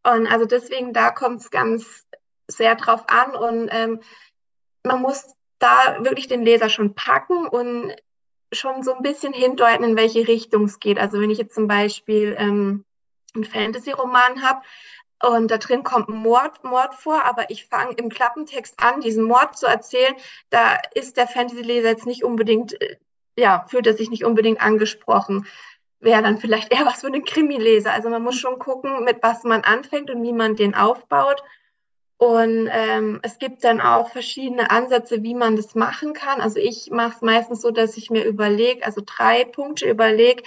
Und 0.02 0.26
also 0.26 0.46
deswegen, 0.46 0.92
da 0.92 1.10
kommt 1.10 1.40
es 1.40 1.50
ganz 1.50 2.06
sehr 2.48 2.74
drauf 2.74 3.04
an 3.08 3.34
und 3.34 3.68
ähm, 3.70 4.00
man 4.82 5.00
muss 5.02 5.34
da 5.58 5.98
wirklich 6.00 6.26
den 6.26 6.42
Leser 6.42 6.68
schon 6.68 6.94
packen 6.94 7.46
und 7.46 7.94
schon 8.52 8.82
so 8.82 8.94
ein 8.94 9.02
bisschen 9.02 9.32
hindeuten, 9.32 9.84
in 9.84 9.96
welche 9.96 10.26
Richtung 10.26 10.64
es 10.64 10.80
geht. 10.80 10.98
Also 10.98 11.20
wenn 11.20 11.30
ich 11.30 11.38
jetzt 11.38 11.54
zum 11.54 11.68
Beispiel 11.68 12.34
ähm, 12.38 12.84
einen 13.34 13.44
Fantasy-Roman 13.44 14.42
habe 14.42 14.62
und 15.22 15.50
da 15.50 15.58
drin 15.58 15.84
kommt 15.84 16.08
Mord, 16.08 16.64
Mord 16.64 16.94
vor, 16.94 17.24
aber 17.24 17.50
ich 17.50 17.66
fange 17.66 17.94
im 17.94 18.08
Klappentext 18.08 18.82
an, 18.82 19.02
diesen 19.02 19.24
Mord 19.24 19.56
zu 19.56 19.66
erzählen, 19.66 20.14
da 20.48 20.78
ist 20.94 21.16
der 21.16 21.28
Fantasy-Leser 21.28 21.90
jetzt 21.90 22.06
nicht 22.06 22.24
unbedingt, 22.24 22.80
äh, 22.80 22.96
ja, 23.36 23.64
fühlt 23.68 23.86
er 23.86 23.94
sich 23.94 24.10
nicht 24.10 24.24
unbedingt 24.24 24.60
angesprochen 24.60 25.46
wäre 26.00 26.22
dann 26.22 26.38
vielleicht 26.38 26.72
eher 26.72 26.84
was 26.86 27.00
für 27.00 27.06
einen 27.06 27.24
Krimileser. 27.24 27.92
Also 27.92 28.10
man 28.10 28.22
muss 28.22 28.36
schon 28.36 28.58
gucken, 28.58 29.04
mit 29.04 29.22
was 29.22 29.44
man 29.44 29.62
anfängt 29.62 30.10
und 30.10 30.22
wie 30.22 30.32
man 30.32 30.56
den 30.56 30.74
aufbaut. 30.74 31.42
Und 32.16 32.68
ähm, 32.70 33.18
es 33.22 33.38
gibt 33.38 33.64
dann 33.64 33.80
auch 33.80 34.10
verschiedene 34.10 34.70
Ansätze, 34.70 35.22
wie 35.22 35.34
man 35.34 35.56
das 35.56 35.74
machen 35.74 36.12
kann. 36.12 36.42
Also 36.42 36.58
ich 36.58 36.90
mache 36.90 37.14
es 37.16 37.22
meistens 37.22 37.62
so, 37.62 37.70
dass 37.70 37.96
ich 37.96 38.10
mir 38.10 38.24
überlege, 38.24 38.84
also 38.84 39.00
drei 39.04 39.46
Punkte 39.46 39.88
überlege, 39.88 40.42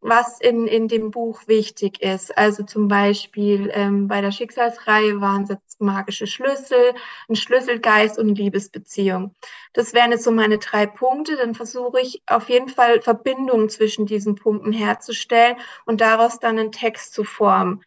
was 0.00 0.40
in, 0.40 0.66
in 0.66 0.88
dem 0.88 1.10
Buch 1.10 1.46
wichtig 1.46 2.02
ist. 2.02 2.36
Also 2.36 2.62
zum 2.64 2.88
Beispiel 2.88 3.70
ähm, 3.72 4.08
bei 4.08 4.20
der 4.20 4.30
Schicksalsreihe 4.30 5.20
waren 5.20 5.44
es 5.44 5.50
jetzt 5.50 5.80
magische 5.80 6.26
Schlüssel, 6.26 6.94
ein 7.28 7.36
Schlüsselgeist 7.36 8.18
und 8.18 8.36
Liebesbeziehung. 8.36 9.34
Das 9.72 9.94
wären 9.94 10.12
jetzt 10.12 10.24
so 10.24 10.30
meine 10.30 10.58
drei 10.58 10.86
Punkte. 10.86 11.36
Dann 11.36 11.54
versuche 11.54 12.00
ich 12.00 12.22
auf 12.26 12.48
jeden 12.48 12.68
Fall 12.68 13.00
Verbindungen 13.02 13.68
zwischen 13.68 14.06
diesen 14.06 14.34
Punkten 14.34 14.72
herzustellen 14.72 15.56
und 15.84 16.00
daraus 16.00 16.38
dann 16.38 16.58
einen 16.58 16.72
Text 16.72 17.12
zu 17.12 17.24
formen. 17.24 17.84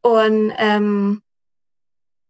Und 0.00 0.52
ähm, 0.56 1.22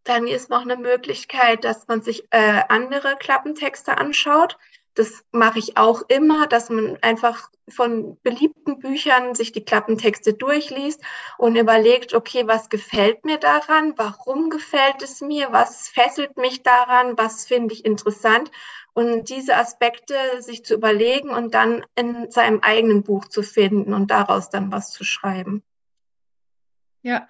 dann 0.05 0.27
ist 0.27 0.49
noch 0.49 0.63
eine 0.63 0.77
Möglichkeit, 0.77 1.65
dass 1.65 1.87
man 1.87 2.01
sich 2.01 2.25
äh, 2.31 2.63
andere 2.69 3.17
Klappentexte 3.19 3.99
anschaut. 3.99 4.57
Das 4.99 5.25
mache 5.31 5.61
ich 5.61 5.77
auch 5.77 6.03
immer, 6.09 6.49
dass 6.49 6.71
man 6.71 6.99
einfach 7.03 7.51
von 7.69 8.19
beliebten 8.23 8.81
Büchern 8.81 9.37
sich 9.37 9.53
die 9.53 9.65
Klappentexte 9.65 10.35
durchliest 10.35 11.01
und 11.37 11.55
überlegt, 11.55 12.15
okay, 12.15 12.49
was 12.49 12.69
gefällt 12.69 13.25
mir 13.25 13.39
daran? 13.39 13.95
Warum 13.97 14.51
gefällt 14.51 15.01
es 15.03 15.21
mir? 15.21 15.53
Was 15.53 15.89
fesselt 15.89 16.37
mich 16.37 16.65
daran? 16.65 17.17
Was 17.17 17.47
finde 17.47 17.75
ich 17.75 17.85
interessant? 17.85 18.51
Und 18.93 19.29
diese 19.29 19.55
Aspekte 19.55 20.17
sich 20.41 20.65
zu 20.65 20.75
überlegen 20.75 21.31
und 21.31 21.55
dann 21.55 21.87
in 21.95 22.29
seinem 22.33 22.59
eigenen 22.63 23.05
Buch 23.05 23.27
zu 23.27 23.45
finden 23.45 23.95
und 23.95 24.11
daraus 24.11 24.51
dann 24.51 24.73
was 24.73 24.91
zu 24.91 25.05
schreiben. 25.05 25.63
Ja, 27.03 27.29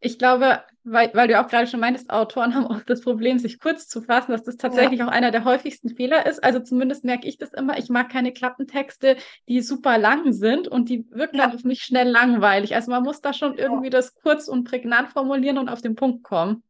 ich 0.00 0.18
glaube, 0.18 0.62
weil, 0.84 1.10
weil 1.14 1.26
du 1.26 1.40
auch 1.40 1.48
gerade 1.48 1.66
schon 1.66 1.80
meintest, 1.80 2.10
Autoren 2.10 2.54
haben 2.54 2.66
auch 2.66 2.82
das 2.82 3.00
Problem, 3.00 3.38
sich 3.38 3.58
kurz 3.58 3.88
zu 3.88 4.02
fassen, 4.02 4.32
dass 4.32 4.44
das 4.44 4.56
tatsächlich 4.56 5.00
ja. 5.00 5.06
auch 5.06 5.10
einer 5.10 5.30
der 5.30 5.44
häufigsten 5.44 5.88
Fehler 5.88 6.26
ist. 6.26 6.44
Also 6.44 6.60
zumindest 6.60 7.04
merke 7.04 7.26
ich 7.26 7.38
das 7.38 7.52
immer. 7.52 7.76
Ich 7.78 7.88
mag 7.88 8.08
keine 8.08 8.32
Klappentexte, 8.32 9.16
die 9.48 9.62
super 9.62 9.98
lang 9.98 10.32
sind 10.32 10.68
und 10.68 10.88
die 10.88 11.06
wirken 11.10 11.38
ja. 11.38 11.46
dann 11.46 11.56
auf 11.56 11.64
mich 11.64 11.82
schnell 11.82 12.08
langweilig. 12.08 12.74
Also 12.74 12.90
man 12.92 13.02
muss 13.02 13.20
da 13.20 13.32
schon 13.32 13.58
irgendwie 13.58 13.90
das 13.90 14.14
kurz 14.14 14.48
und 14.48 14.64
prägnant 14.64 15.08
formulieren 15.08 15.58
und 15.58 15.68
auf 15.68 15.80
den 15.80 15.96
Punkt 15.96 16.22
kommen. 16.22 16.62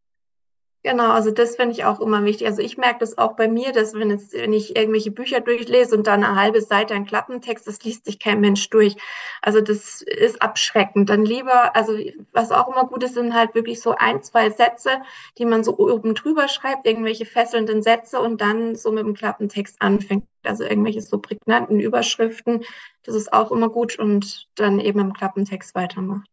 Genau, 0.86 1.10
also 1.10 1.32
das 1.32 1.56
finde 1.56 1.72
ich 1.72 1.84
auch 1.84 1.98
immer 1.98 2.24
wichtig. 2.24 2.46
Also 2.46 2.62
ich 2.62 2.78
merke 2.78 3.00
das 3.00 3.18
auch 3.18 3.32
bei 3.34 3.48
mir, 3.48 3.72
dass 3.72 3.94
wenn, 3.94 4.08
jetzt, 4.10 4.32
wenn 4.34 4.52
ich 4.52 4.76
irgendwelche 4.76 5.10
Bücher 5.10 5.40
durchlese 5.40 5.96
und 5.96 6.06
dann 6.06 6.22
eine 6.22 6.40
halbe 6.40 6.62
Seite 6.62 6.94
ein 6.94 7.04
Klappentext, 7.04 7.66
das 7.66 7.82
liest 7.82 8.04
sich 8.04 8.20
kein 8.20 8.38
Mensch 8.38 8.70
durch. 8.70 8.94
Also 9.42 9.60
das 9.60 10.00
ist 10.02 10.40
abschreckend. 10.40 11.10
Dann 11.10 11.24
lieber, 11.24 11.74
also 11.74 11.98
was 12.30 12.52
auch 12.52 12.68
immer 12.68 12.86
gut 12.86 13.02
ist, 13.02 13.14
sind 13.14 13.34
halt 13.34 13.56
wirklich 13.56 13.80
so 13.80 13.96
ein, 13.98 14.22
zwei 14.22 14.48
Sätze, 14.48 14.90
die 15.38 15.44
man 15.44 15.64
so 15.64 15.76
oben 15.76 16.14
drüber 16.14 16.46
schreibt, 16.46 16.86
irgendwelche 16.86 17.26
fesselnden 17.26 17.82
Sätze 17.82 18.20
und 18.20 18.40
dann 18.40 18.76
so 18.76 18.92
mit 18.92 19.04
dem 19.04 19.14
Klappentext 19.14 19.82
anfängt. 19.82 20.28
Also 20.44 20.62
irgendwelche 20.62 21.02
so 21.02 21.18
prägnanten 21.18 21.80
Überschriften, 21.80 22.64
das 23.02 23.16
ist 23.16 23.32
auch 23.32 23.50
immer 23.50 23.70
gut 23.70 23.98
und 23.98 24.46
dann 24.54 24.78
eben 24.78 25.00
im 25.00 25.14
Klappentext 25.14 25.74
weitermacht. 25.74 26.30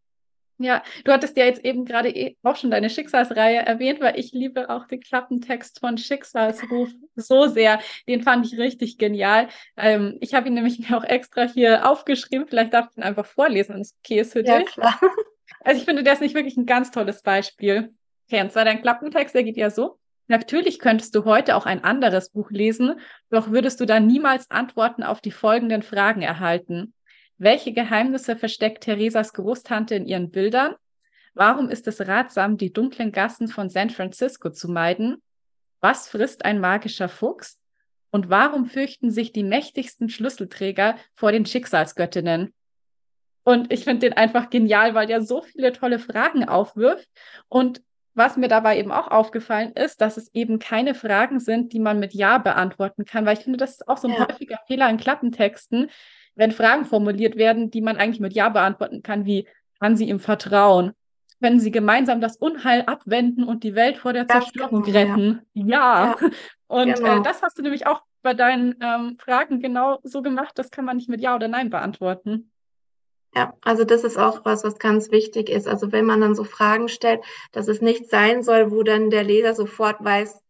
Ja, 0.64 0.82
du 1.04 1.12
hattest 1.12 1.38
ja 1.38 1.46
jetzt 1.46 1.64
eben 1.64 1.86
gerade 1.86 2.10
eh 2.10 2.38
auch 2.44 2.56
schon 2.56 2.72
deine 2.72 2.90
Schicksalsreihe 2.90 3.58
erwähnt, 3.58 4.00
weil 4.02 4.20
ich 4.20 4.32
liebe 4.32 4.70
auch 4.70 4.88
den 4.88 5.02
Klappentext 5.02 5.80
von 5.80 5.98
Schicksalsruf 5.98 6.90
so 7.16 7.48
sehr. 7.48 7.80
Den 8.08 8.24
fand 8.24 8.46
ich 8.46 8.58
richtig 8.58 8.98
genial. 8.98 9.50
Ähm, 9.78 10.18
ich 10.22 10.34
habe 10.34 10.48
ihn 10.48 10.54
nämlich 10.54 10.80
mir 10.90 10.98
auch 10.98 11.04
extra 11.04 11.44
hier 11.44 11.90
aufgeschrieben. 11.90 12.48
Vielleicht 12.48 12.74
darf 12.74 12.88
ich 12.92 12.98
ihn 12.98 13.04
einfach 13.04 13.26
vorlesen, 13.26 13.76
wenn 13.76 13.82
es 13.82 13.98
okay 14.00 14.20
ist 14.22 14.34
für 14.34 14.46
ja, 14.46 14.60
dich. 14.60 14.68
Klar. 14.68 15.00
Also 15.66 15.80
ich 15.80 15.86
finde, 15.86 16.04
der 16.04 16.14
ist 16.14 16.22
nicht 16.22 16.36
wirklich 16.36 16.58
ein 16.58 16.66
ganz 16.66 16.92
tolles 16.92 17.22
Beispiel. 17.22 17.94
Okay, 18.28 18.42
und 18.42 18.52
zwar 18.52 18.66
dein 18.66 18.82
Klappentext, 18.82 19.34
der 19.36 19.44
geht 19.44 19.58
ja 19.58 19.70
so. 19.70 19.98
Natürlich 20.28 20.80
könntest 20.80 21.16
du 21.16 21.26
heute 21.26 21.56
auch 21.56 21.66
ein 21.66 21.84
anderes 21.84 22.30
Buch 22.30 22.50
lesen, 22.50 23.00
doch 23.30 23.52
würdest 23.52 23.80
du 23.82 23.86
dann 23.86 24.08
niemals 24.08 24.50
Antworten 24.50 25.04
auf 25.04 25.20
die 25.20 25.32
folgenden 25.32 25.84
Fragen 25.84 26.22
erhalten. 26.22 26.94
Welche 27.38 27.74
Geheimnisse 27.74 28.36
versteckt 28.36 28.84
Theresas 28.84 29.34
Großtante 29.34 29.96
in 29.96 30.06
ihren 30.06 30.32
Bildern? 30.32 30.76
Warum 31.34 31.70
ist 31.70 31.88
es 31.88 32.08
ratsam, 32.08 32.58
die 32.58 32.72
dunklen 32.72 33.12
Gassen 33.12 33.48
von 33.48 33.70
San 33.70 33.90
Francisco 33.90 34.52
zu 34.52 34.70
meiden? 34.70 35.22
Was 35.82 36.08
frisst 36.08 36.46
ein 36.46 36.60
magischer 36.60 37.10
Fuchs? 37.10 37.60
Und 38.12 38.30
warum 38.30 38.68
fürchten 38.68 39.10
sich 39.10 39.32
die 39.32 39.44
mächtigsten 39.44 40.08
Schlüsselträger 40.08 40.96
vor 41.16 41.32
den 41.32 41.48
Schicksalsgöttinnen? 41.48 42.54
Und 43.44 43.74
ich 43.74 43.84
finde 43.84 44.08
den 44.08 44.14
einfach 44.14 44.50
genial, 44.50 44.94
weil 44.94 45.08
der 45.08 45.22
so 45.22 45.42
viele 45.42 45.74
tolle 45.74 46.00
Fragen 46.00 46.48
aufwirft. 46.48 47.10
Und 47.50 47.82
was 48.14 48.38
mir 48.38 48.48
dabei 48.48 48.78
eben 48.78 48.92
auch 48.92 49.08
aufgefallen 49.08 49.74
ist, 49.74 50.00
dass 50.00 50.18
es 50.18 50.34
eben 50.36 50.60
keine 50.60 50.94
Fragen 50.94 51.40
sind, 51.40 51.74
die 51.74 51.80
man 51.80 52.00
mit 52.00 52.14
Ja 52.14 52.38
beantworten 52.38 53.06
kann, 53.06 53.26
weil 53.26 53.38
ich 53.38 53.44
finde, 53.44 53.58
das 53.58 53.72
ist 53.72 53.88
auch 53.88 53.98
so 53.98 54.08
ein 54.08 54.14
ja. 54.14 54.28
häufiger 54.28 54.60
Fehler 54.68 54.90
in 54.90 54.98
Klappentexten, 54.98 55.90
wenn 56.36 56.52
Fragen 56.52 56.86
formuliert 56.86 57.36
werden, 57.36 57.72
die 57.72 57.82
man 57.82 57.98
eigentlich 57.98 58.20
mit 58.20 58.34
Ja 58.34 58.50
beantworten 58.50 59.04
kann, 59.04 59.26
wie 59.26 59.48
kann 59.80 59.96
sie 59.96 60.10
ihm 60.10 60.20
vertrauen? 60.20 60.94
Wenn 61.40 61.60
sie 61.60 61.72
gemeinsam 61.72 62.22
das 62.22 62.38
Unheil 62.38 62.84
abwenden 62.84 63.44
und 63.44 63.64
die 63.64 63.76
Welt 63.76 63.98
vor 63.98 64.14
der 64.14 64.28
Zerstörung 64.28 64.84
genau, 64.84 64.98
retten. 64.98 65.42
Ja. 65.54 65.66
ja. 65.66 66.16
ja. 66.22 66.30
Und 66.68 66.90
äh, 66.90 66.94
genau. 66.94 67.20
äh, 67.20 67.22
das 67.22 67.44
hast 67.44 67.60
du 67.60 67.62
nämlich 67.62 67.86
auch 67.86 68.02
bei 68.24 68.34
deinen 68.34 68.76
ähm, 68.82 69.18
Fragen 69.20 69.60
genau 69.60 70.00
so 70.02 70.24
gemacht. 70.24 70.54
Das 70.56 70.72
kann 70.72 70.86
man 70.86 70.98
nicht 70.98 71.08
mit 71.08 71.22
Ja 71.22 71.36
oder 71.36 71.48
Nein 71.48 71.70
beantworten. 71.70 72.50
Ja, 73.36 73.54
also 73.62 73.84
das 73.84 74.04
ist 74.04 74.18
auch 74.18 74.46
was, 74.46 74.64
was 74.64 74.78
ganz 74.78 75.12
wichtig 75.12 75.50
ist. 75.50 75.68
Also 75.68 75.92
wenn 75.92 76.06
man 76.06 76.22
dann 76.22 76.36
so 76.36 76.44
Fragen 76.44 76.88
stellt, 76.88 77.22
dass 77.52 77.68
es 77.68 77.82
nicht 77.82 78.10
sein 78.10 78.44
soll, 78.44 78.72
wo 78.72 78.84
dann 78.84 79.10
der 79.10 79.24
Leser 79.24 79.54
sofort 79.54 80.04
weiß, 80.04 80.43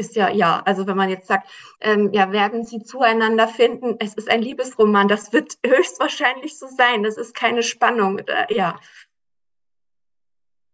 ist 0.00 0.16
ja, 0.16 0.30
ja, 0.30 0.62
also 0.64 0.86
wenn 0.86 0.96
man 0.96 1.10
jetzt 1.10 1.28
sagt, 1.28 1.48
ähm, 1.80 2.10
ja, 2.12 2.32
werden 2.32 2.64
sie 2.64 2.82
zueinander 2.82 3.46
finden, 3.46 3.96
es 4.00 4.14
ist 4.14 4.30
ein 4.30 4.42
Liebesroman, 4.42 5.06
das 5.06 5.32
wird 5.32 5.58
höchstwahrscheinlich 5.64 6.58
so 6.58 6.66
sein, 6.66 7.02
das 7.04 7.16
ist 7.16 7.34
keine 7.34 7.62
Spannung, 7.62 8.18
äh, 8.18 8.52
ja. 8.52 8.80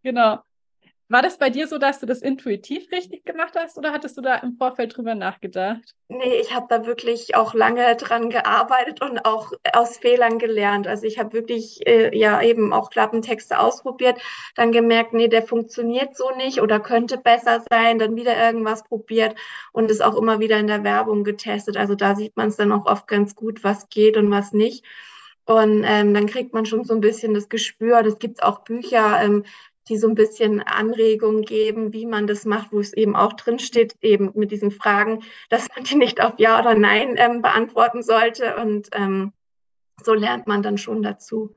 Genau. 0.03 0.39
War 1.09 1.21
das 1.21 1.37
bei 1.37 1.49
dir 1.49 1.67
so, 1.67 1.77
dass 1.77 2.01
du 2.01 2.05
das 2.05 2.21
intuitiv 2.21 2.91
richtig 2.91 3.23
gemacht 3.23 3.53
hast 3.55 3.77
oder 3.77 3.93
hattest 3.93 4.17
du 4.17 4.21
da 4.21 4.35
im 4.35 4.57
Vorfeld 4.57 4.97
drüber 4.97 5.15
nachgedacht? 5.15 5.95
Nee, 6.09 6.35
ich 6.41 6.53
habe 6.53 6.65
da 6.69 6.85
wirklich 6.85 7.35
auch 7.35 7.53
lange 7.53 7.95
dran 7.95 8.29
gearbeitet 8.29 9.01
und 9.01 9.23
auch 9.25 9.53
aus 9.71 9.97
Fehlern 9.97 10.37
gelernt. 10.37 10.85
Also 10.85 11.05
ich 11.05 11.17
habe 11.17 11.31
wirklich 11.31 11.87
äh, 11.87 12.17
ja 12.17 12.41
eben 12.41 12.73
auch 12.73 12.89
Klappentexte 12.89 13.57
ausprobiert, 13.57 14.19
dann 14.55 14.73
gemerkt, 14.73 15.13
nee, 15.13 15.29
der 15.29 15.43
funktioniert 15.43 16.17
so 16.17 16.29
nicht 16.35 16.61
oder 16.61 16.81
könnte 16.81 17.17
besser 17.17 17.63
sein, 17.69 17.99
dann 17.99 18.17
wieder 18.17 18.37
irgendwas 18.37 18.83
probiert 18.83 19.35
und 19.71 19.89
es 19.89 20.01
auch 20.01 20.15
immer 20.15 20.41
wieder 20.41 20.59
in 20.59 20.67
der 20.67 20.83
Werbung 20.83 21.23
getestet. 21.23 21.77
Also 21.77 21.95
da 21.95 22.15
sieht 22.15 22.35
man 22.35 22.49
es 22.49 22.57
dann 22.57 22.73
auch 22.73 22.85
oft 22.85 23.07
ganz 23.07 23.33
gut, 23.33 23.63
was 23.63 23.87
geht 23.87 24.17
und 24.17 24.29
was 24.29 24.51
nicht. 24.51 24.83
Und 25.45 25.85
ähm, 25.85 26.13
dann 26.13 26.25
kriegt 26.27 26.53
man 26.53 26.65
schon 26.65 26.83
so 26.83 26.93
ein 26.93 26.99
bisschen 26.99 27.33
das 27.33 27.47
Gespür. 27.47 28.05
Es 28.05 28.19
gibt 28.19 28.43
auch 28.43 28.59
Bücher, 28.65 29.21
ähm, 29.23 29.45
die 29.89 29.97
so 29.97 30.07
ein 30.07 30.15
bisschen 30.15 30.61
Anregungen 30.61 31.43
geben, 31.43 31.93
wie 31.93 32.05
man 32.05 32.27
das 32.27 32.45
macht, 32.45 32.71
wo 32.71 32.79
es 32.79 32.93
eben 32.93 33.15
auch 33.15 33.33
drin 33.33 33.59
steht, 33.59 33.95
eben 34.01 34.31
mit 34.35 34.51
diesen 34.51 34.71
Fragen, 34.71 35.23
dass 35.49 35.67
man 35.75 35.83
die 35.85 35.95
nicht 35.95 36.21
auf 36.21 36.33
Ja 36.37 36.59
oder 36.59 36.75
Nein 36.75 37.15
ähm, 37.17 37.41
beantworten 37.41 38.03
sollte. 38.03 38.57
Und 38.57 38.89
ähm, 38.93 39.33
so 40.03 40.13
lernt 40.13 40.47
man 40.47 40.61
dann 40.61 40.77
schon 40.77 41.01
dazu. 41.01 41.55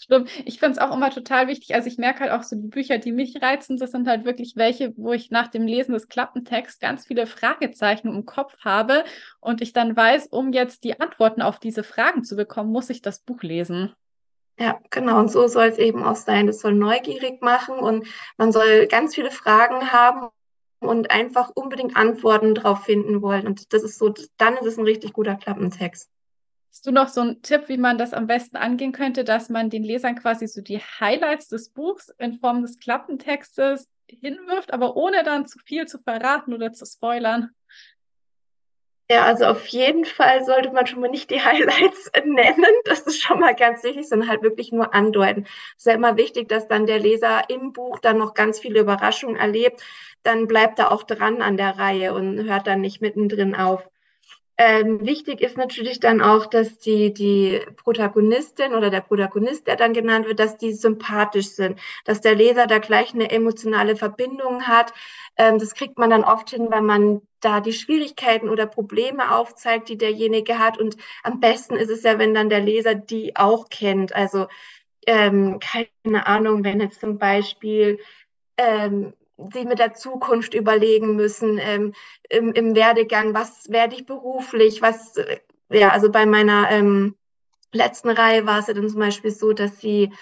Stimmt. 0.00 0.30
Ich 0.46 0.60
finde 0.60 0.72
es 0.72 0.78
auch 0.78 0.94
immer 0.94 1.10
total 1.10 1.48
wichtig. 1.48 1.74
Also 1.74 1.88
ich 1.88 1.98
merke 1.98 2.20
halt 2.20 2.30
auch 2.30 2.44
so 2.44 2.54
die 2.54 2.68
Bücher, 2.68 2.98
die 2.98 3.10
mich 3.10 3.42
reizen, 3.42 3.78
das 3.78 3.90
sind 3.90 4.06
halt 4.06 4.24
wirklich 4.24 4.54
welche, 4.54 4.94
wo 4.96 5.12
ich 5.12 5.32
nach 5.32 5.48
dem 5.48 5.66
Lesen 5.66 5.92
des 5.92 6.06
Klappentexts 6.06 6.78
ganz 6.78 7.06
viele 7.06 7.26
Fragezeichen 7.26 8.06
im 8.08 8.24
Kopf 8.24 8.56
habe 8.60 9.02
und 9.40 9.60
ich 9.60 9.72
dann 9.72 9.96
weiß, 9.96 10.28
um 10.28 10.52
jetzt 10.52 10.84
die 10.84 11.00
Antworten 11.00 11.42
auf 11.42 11.58
diese 11.58 11.82
Fragen 11.82 12.22
zu 12.22 12.36
bekommen, 12.36 12.70
muss 12.70 12.90
ich 12.90 13.02
das 13.02 13.18
Buch 13.20 13.42
lesen. 13.42 13.92
Ja, 14.58 14.80
genau. 14.90 15.20
Und 15.20 15.30
so 15.30 15.46
soll 15.46 15.66
es 15.66 15.78
eben 15.78 16.02
auch 16.02 16.16
sein. 16.16 16.48
Es 16.48 16.60
soll 16.60 16.74
neugierig 16.74 17.40
machen 17.42 17.78
und 17.78 18.06
man 18.36 18.50
soll 18.52 18.86
ganz 18.86 19.14
viele 19.14 19.30
Fragen 19.30 19.92
haben 19.92 20.28
und 20.80 21.10
einfach 21.10 21.50
unbedingt 21.54 21.96
Antworten 21.96 22.54
drauf 22.54 22.84
finden 22.84 23.22
wollen. 23.22 23.46
Und 23.46 23.72
das 23.72 23.84
ist 23.84 23.98
so, 23.98 24.12
dann 24.36 24.56
ist 24.56 24.66
es 24.66 24.78
ein 24.78 24.84
richtig 24.84 25.12
guter 25.12 25.36
Klappentext. 25.36 26.10
Hast 26.70 26.86
du 26.86 26.92
noch 26.92 27.08
so 27.08 27.20
einen 27.20 27.42
Tipp, 27.42 27.68
wie 27.68 27.76
man 27.76 27.98
das 27.98 28.12
am 28.12 28.26
besten 28.26 28.56
angehen 28.56 28.92
könnte, 28.92 29.24
dass 29.24 29.48
man 29.48 29.70
den 29.70 29.84
Lesern 29.84 30.16
quasi 30.16 30.46
so 30.46 30.60
die 30.60 30.78
Highlights 30.78 31.48
des 31.48 31.70
Buchs 31.70 32.12
in 32.18 32.38
Form 32.38 32.62
des 32.62 32.78
Klappentextes 32.78 33.88
hinwirft, 34.08 34.72
aber 34.72 34.96
ohne 34.96 35.22
dann 35.22 35.46
zu 35.46 35.58
viel 35.60 35.86
zu 35.86 35.98
verraten 35.98 36.52
oder 36.52 36.72
zu 36.72 36.84
spoilern? 36.84 37.50
Ja, 39.10 39.24
also 39.24 39.46
auf 39.46 39.66
jeden 39.68 40.04
Fall 40.04 40.44
sollte 40.44 40.70
man 40.70 40.86
schon 40.86 41.00
mal 41.00 41.08
nicht 41.10 41.30
die 41.30 41.40
Highlights 41.44 42.10
nennen. 42.24 42.64
Das 42.84 43.00
ist 43.00 43.22
schon 43.22 43.40
mal 43.40 43.54
ganz 43.54 43.82
wichtig, 43.82 44.08
sondern 44.08 44.28
halt 44.28 44.42
wirklich 44.42 44.70
nur 44.70 44.94
andeuten. 44.94 45.44
Es 45.76 45.78
ist 45.78 45.86
ja 45.86 45.94
immer 45.94 46.16
wichtig, 46.16 46.48
dass 46.48 46.68
dann 46.68 46.86
der 46.86 46.98
Leser 46.98 47.48
im 47.48 47.72
Buch 47.72 47.98
dann 48.00 48.18
noch 48.18 48.34
ganz 48.34 48.60
viele 48.60 48.80
Überraschungen 48.80 49.36
erlebt. 49.36 49.82
Dann 50.24 50.46
bleibt 50.46 50.78
er 50.78 50.92
auch 50.92 51.04
dran 51.04 51.40
an 51.42 51.56
der 51.56 51.78
Reihe 51.78 52.12
und 52.14 52.44
hört 52.44 52.66
dann 52.66 52.82
nicht 52.82 53.00
mittendrin 53.00 53.54
auf. 53.54 53.88
Ähm, 54.60 55.06
wichtig 55.06 55.40
ist 55.40 55.56
natürlich 55.56 56.00
dann 56.00 56.20
auch, 56.20 56.46
dass 56.46 56.80
die, 56.80 57.14
die 57.14 57.60
Protagonistin 57.76 58.74
oder 58.74 58.90
der 58.90 59.02
Protagonist, 59.02 59.68
der 59.68 59.76
dann 59.76 59.92
genannt 59.92 60.26
wird, 60.26 60.40
dass 60.40 60.56
die 60.58 60.72
sympathisch 60.72 61.50
sind, 61.50 61.78
dass 62.04 62.20
der 62.20 62.34
Leser 62.34 62.66
da 62.66 62.78
gleich 62.78 63.14
eine 63.14 63.30
emotionale 63.30 63.94
Verbindung 63.94 64.66
hat. 64.66 64.92
Ähm, 65.38 65.58
das 65.58 65.74
kriegt 65.74 65.98
man 65.98 66.10
dann 66.10 66.24
oft 66.24 66.50
hin, 66.50 66.68
wenn 66.70 66.84
man 66.84 67.22
da 67.40 67.60
die 67.60 67.72
Schwierigkeiten 67.72 68.48
oder 68.48 68.66
Probleme 68.66 69.34
aufzeigt, 69.34 69.88
die 69.88 69.96
derjenige 69.96 70.58
hat. 70.58 70.78
Und 70.78 70.96
am 71.22 71.40
besten 71.40 71.76
ist 71.76 71.90
es 71.90 72.02
ja, 72.02 72.18
wenn 72.18 72.34
dann 72.34 72.48
der 72.48 72.60
Leser 72.60 72.94
die 72.94 73.36
auch 73.36 73.68
kennt. 73.68 74.14
Also 74.14 74.48
ähm, 75.06 75.60
keine 75.60 76.26
Ahnung, 76.26 76.64
wenn 76.64 76.80
jetzt 76.80 77.00
zum 77.00 77.18
Beispiel 77.18 77.98
ähm, 78.56 79.14
sie 79.52 79.64
mit 79.64 79.78
der 79.78 79.94
Zukunft 79.94 80.54
überlegen 80.54 81.16
müssen 81.16 81.58
ähm, 81.58 81.94
im, 82.28 82.52
im 82.52 82.74
Werdegang, 82.74 83.34
was 83.34 83.70
werde 83.70 83.94
ich 83.94 84.04
beruflich, 84.04 84.82
was, 84.82 85.16
äh, 85.16 85.38
ja, 85.70 85.90
also 85.90 86.10
bei 86.10 86.26
meiner 86.26 86.70
ähm, 86.70 87.14
letzten 87.72 88.10
Reihe 88.10 88.46
war 88.46 88.58
es 88.58 88.66
ja 88.66 88.74
dann 88.74 88.88
zum 88.88 89.00
Beispiel 89.00 89.30
so, 89.30 89.52
dass 89.52 89.80
sie 89.80 90.12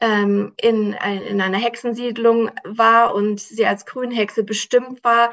ähm, 0.00 0.52
in, 0.56 0.92
in 0.92 1.40
einer 1.40 1.58
Hexensiedlung 1.58 2.50
war 2.64 3.14
und 3.14 3.40
sie 3.40 3.66
als 3.66 3.86
Grünhexe 3.86 4.44
bestimmt 4.44 5.02
war, 5.04 5.32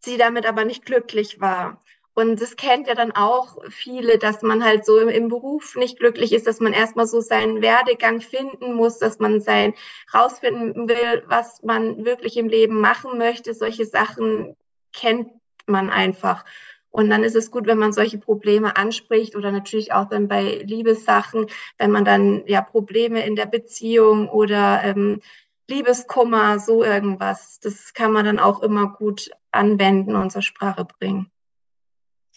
sie 0.00 0.16
damit 0.16 0.46
aber 0.46 0.64
nicht 0.64 0.84
glücklich 0.84 1.40
war. 1.40 1.82
Und 2.14 2.42
das 2.42 2.56
kennt 2.56 2.88
ja 2.88 2.94
dann 2.94 3.12
auch 3.12 3.56
viele, 3.70 4.18
dass 4.18 4.42
man 4.42 4.62
halt 4.62 4.84
so 4.84 4.98
im, 4.98 5.08
im, 5.08 5.28
Beruf 5.28 5.76
nicht 5.76 5.98
glücklich 5.98 6.32
ist, 6.32 6.46
dass 6.46 6.60
man 6.60 6.74
erstmal 6.74 7.06
so 7.06 7.20
seinen 7.20 7.62
Werdegang 7.62 8.20
finden 8.20 8.74
muss, 8.74 8.98
dass 8.98 9.18
man 9.18 9.40
sein 9.40 9.72
rausfinden 10.12 10.88
will, 10.88 11.22
was 11.26 11.62
man 11.62 12.04
wirklich 12.04 12.36
im 12.36 12.48
Leben 12.48 12.80
machen 12.80 13.16
möchte. 13.16 13.54
Solche 13.54 13.86
Sachen 13.86 14.56
kennt 14.92 15.30
man 15.66 15.88
einfach. 15.88 16.44
Und 16.92 17.10
dann 17.10 17.24
ist 17.24 17.34
es 17.34 17.50
gut, 17.50 17.66
wenn 17.66 17.78
man 17.78 17.92
solche 17.92 18.18
Probleme 18.18 18.76
anspricht 18.76 19.34
oder 19.34 19.50
natürlich 19.50 19.92
auch 19.92 20.08
dann 20.08 20.28
bei 20.28 20.62
Liebessachen, 20.64 21.46
wenn 21.78 21.90
man 21.90 22.04
dann 22.04 22.44
ja 22.46 22.62
Probleme 22.62 23.26
in 23.26 23.34
der 23.34 23.46
Beziehung 23.46 24.28
oder 24.28 24.82
ähm, 24.84 25.20
Liebeskummer, 25.68 26.60
so 26.60 26.84
irgendwas, 26.84 27.58
das 27.58 27.94
kann 27.94 28.12
man 28.12 28.26
dann 28.26 28.38
auch 28.38 28.62
immer 28.62 28.92
gut 28.92 29.30
anwenden 29.50 30.14
und 30.14 30.30
zur 30.30 30.42
Sprache 30.42 30.84
bringen 30.84 31.32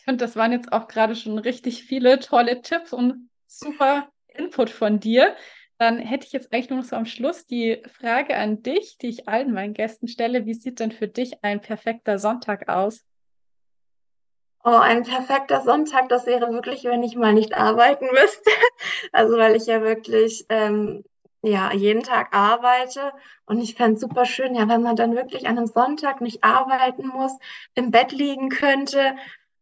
finde, 0.05 0.23
das 0.23 0.35
waren 0.35 0.53
jetzt 0.53 0.71
auch 0.71 0.87
gerade 0.87 1.15
schon 1.15 1.37
richtig 1.37 1.83
viele 1.83 2.19
tolle 2.19 2.61
Tipps 2.61 2.93
und 2.93 3.29
super 3.47 4.09
Input 4.27 4.69
von 4.69 4.99
dir. 4.99 5.35
Dann 5.77 5.97
hätte 5.99 6.25
ich 6.25 6.31
jetzt 6.31 6.53
eigentlich 6.53 6.69
nur 6.69 6.79
noch 6.79 6.85
so 6.85 6.95
am 6.95 7.05
Schluss 7.05 7.45
die 7.45 7.81
Frage 7.87 8.37
an 8.37 8.63
dich, 8.63 8.97
die 8.97 9.07
ich 9.09 9.27
allen 9.27 9.53
meinen 9.53 9.73
Gästen 9.73 10.07
stelle. 10.07 10.45
Wie 10.45 10.53
sieht 10.53 10.79
denn 10.79 10.91
für 10.91 11.07
dich 11.07 11.43
ein 11.43 11.59
perfekter 11.59 12.17
Sonntag 12.17 12.69
aus? 12.69 13.03
Oh, 14.67 14.77
ein 14.79 15.03
perfekter 15.03 15.61
Sonntag, 15.61 16.09
das 16.09 16.25
wäre 16.25 16.51
wirklich, 16.51 16.83
wenn 16.85 17.03
ich 17.03 17.15
mal 17.15 17.33
nicht 17.33 17.53
arbeiten 17.55 18.07
müsste. 18.11 18.49
Also 19.11 19.37
weil 19.37 19.55
ich 19.55 19.67
ja 19.67 19.81
wirklich 19.81 20.45
ähm, 20.49 21.03
ja 21.43 21.71
jeden 21.73 22.01
Tag 22.03 22.33
arbeite 22.33 23.11
und 23.45 23.61
ich 23.61 23.75
fände 23.75 23.95
es 23.95 24.01
super 24.01 24.25
schön, 24.25 24.55
ja, 24.55 24.67
wenn 24.67 24.81
man 24.81 24.95
dann 24.95 25.15
wirklich 25.15 25.47
an 25.47 25.57
einem 25.57 25.67
Sonntag 25.67 26.19
nicht 26.21 26.43
arbeiten 26.43 27.07
muss, 27.07 27.33
im 27.75 27.91
Bett 27.91 28.11
liegen 28.11 28.49
könnte 28.49 29.15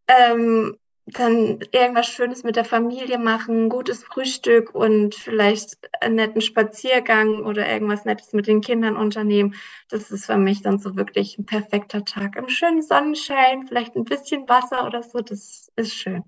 ähm, 0.07 0.77
dann 1.05 1.59
irgendwas 1.71 2.07
Schönes 2.07 2.43
mit 2.43 2.55
der 2.55 2.63
Familie 2.63 3.17
machen, 3.17 3.67
gutes 3.67 4.03
Frühstück 4.03 4.73
und 4.73 5.15
vielleicht 5.15 5.77
einen 5.99 6.15
netten 6.15 6.41
Spaziergang 6.41 7.43
oder 7.45 7.67
irgendwas 7.67 8.05
Nettes 8.05 8.31
mit 8.31 8.47
den 8.47 8.61
Kindern 8.61 8.95
unternehmen. 8.95 9.55
Das 9.89 10.11
ist 10.11 10.25
für 10.25 10.37
mich 10.37 10.61
dann 10.61 10.79
so 10.79 10.95
wirklich 10.95 11.37
ein 11.37 11.45
perfekter 11.45 12.05
Tag. 12.05 12.37
Im 12.37 12.47
schönen 12.47 12.81
Sonnenschein, 12.81 13.67
vielleicht 13.67 13.95
ein 13.95 14.05
bisschen 14.05 14.47
Wasser 14.47 14.85
oder 14.85 15.03
so, 15.03 15.19
das 15.19 15.69
ist 15.75 15.93
schön. 15.93 16.23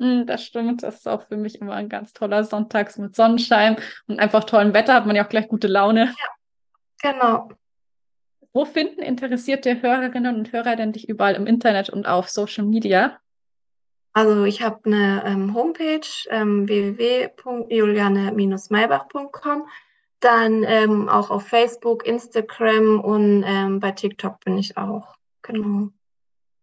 Hm, 0.00 0.26
das 0.26 0.44
stimmt, 0.44 0.82
das 0.82 0.96
ist 0.96 1.08
auch 1.08 1.22
für 1.28 1.36
mich 1.36 1.60
immer 1.60 1.74
ein 1.74 1.88
ganz 1.88 2.12
toller 2.12 2.42
Sonntag 2.42 2.98
mit 2.98 3.14
Sonnenschein 3.14 3.76
und 4.08 4.18
einfach 4.18 4.42
tollem 4.42 4.74
Wetter 4.74 4.94
hat 4.94 5.06
man 5.06 5.14
ja 5.14 5.24
auch 5.24 5.28
gleich 5.28 5.46
gute 5.46 5.68
Laune. 5.68 6.12
Ja, 7.02 7.12
genau. 7.12 7.48
Wo 8.52 8.64
finden 8.64 9.02
interessierte 9.02 9.82
Hörerinnen 9.82 10.34
und 10.34 10.52
Hörer 10.52 10.74
denn 10.74 10.92
dich 10.92 11.08
überall 11.08 11.34
im 11.34 11.46
Internet 11.46 11.90
und 11.90 12.06
auf 12.06 12.28
Social 12.28 12.64
Media? 12.64 13.20
Also 14.14 14.44
ich 14.44 14.62
habe 14.62 14.80
eine 14.84 15.24
ähm, 15.26 15.52
Homepage 15.54 16.06
ähm, 16.30 16.68
www.juliane-maybach.com, 16.68 19.66
dann 20.20 20.62
ähm, 20.62 21.08
auch 21.08 21.30
auf 21.30 21.48
Facebook, 21.48 22.06
Instagram 22.06 23.00
und 23.00 23.42
ähm, 23.44 23.80
bei 23.80 23.90
TikTok 23.90 24.38
bin 24.40 24.56
ich 24.56 24.76
auch. 24.76 25.16
Genau. 25.42 25.88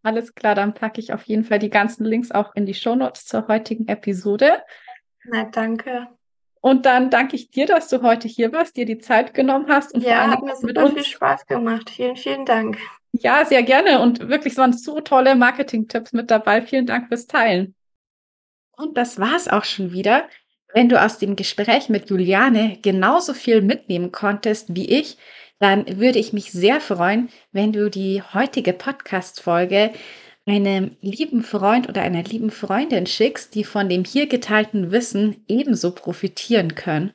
Alles 0.01 0.33
klar, 0.33 0.55
dann 0.55 0.73
packe 0.73 1.01
ich 1.01 1.11
auf 1.13 1.23
jeden 1.23 1.43
Fall 1.43 1.59
die 1.59 1.69
ganzen 1.69 2.05
Links 2.05 2.31
auch 2.31 2.55
in 2.55 2.65
die 2.65 2.73
Shownotes 2.73 3.25
zur 3.25 3.49
heutigen 3.49 3.89
Episode. 3.89 4.63
Na, 5.25 5.43
danke. 5.43 6.07
Und 6.61 6.85
dann 6.85 7.09
danke 7.09 7.35
ich 7.35 7.51
dir, 7.51 7.65
dass 7.65 7.89
du 7.89 8.01
heute 8.01 8.29
hier 8.29 8.53
warst, 8.53 8.77
dir 8.77 8.85
die 8.85 8.99
Zeit 8.99 9.33
genommen 9.33 9.65
hast 9.67 9.93
und 9.93 10.03
ja, 10.03 10.13
vor 10.13 10.21
allem 10.21 10.31
hat 10.31 10.43
mir 10.43 10.55
super 10.55 10.89
viel 10.91 11.03
Spaß 11.03 11.47
gemacht. 11.47 11.89
Vielen, 11.89 12.15
vielen 12.15 12.45
Dank. 12.45 12.77
Ja, 13.13 13.45
sehr 13.45 13.63
gerne 13.63 14.01
und 14.01 14.29
wirklich 14.29 14.55
waren 14.57 14.73
so 14.73 15.01
tolle 15.01 15.35
Marketing-Tipps 15.35 16.13
mit 16.13 16.31
dabei. 16.31 16.61
Vielen 16.61 16.85
Dank 16.85 17.09
fürs 17.09 17.27
Teilen. 17.27 17.75
Und 18.71 18.97
das 18.97 19.19
war's 19.19 19.47
auch 19.47 19.65
schon 19.65 19.91
wieder. 19.91 20.27
Wenn 20.73 20.87
du 20.87 21.01
aus 21.01 21.17
dem 21.17 21.35
Gespräch 21.35 21.89
mit 21.89 22.09
Juliane 22.09 22.77
genauso 22.81 23.33
viel 23.33 23.61
mitnehmen 23.61 24.11
konntest 24.11 24.75
wie 24.75 24.89
ich, 24.89 25.17
dann 25.59 25.99
würde 25.99 26.19
ich 26.19 26.33
mich 26.33 26.51
sehr 26.51 26.79
freuen, 26.79 27.29
wenn 27.51 27.73
du 27.73 27.89
die 27.89 28.21
heutige 28.21 28.73
Podcast-Folge 28.73 29.91
einem 30.47 30.97
lieben 31.01 31.43
Freund 31.43 31.87
oder 31.87 32.01
einer 32.01 32.23
lieben 32.23 32.49
Freundin 32.49 33.05
schickst, 33.05 33.53
die 33.53 33.63
von 33.63 33.89
dem 33.89 34.03
hier 34.03 34.27
geteilten 34.27 34.91
Wissen 34.91 35.43
ebenso 35.47 35.93
profitieren 35.93 36.73
können. 36.75 37.13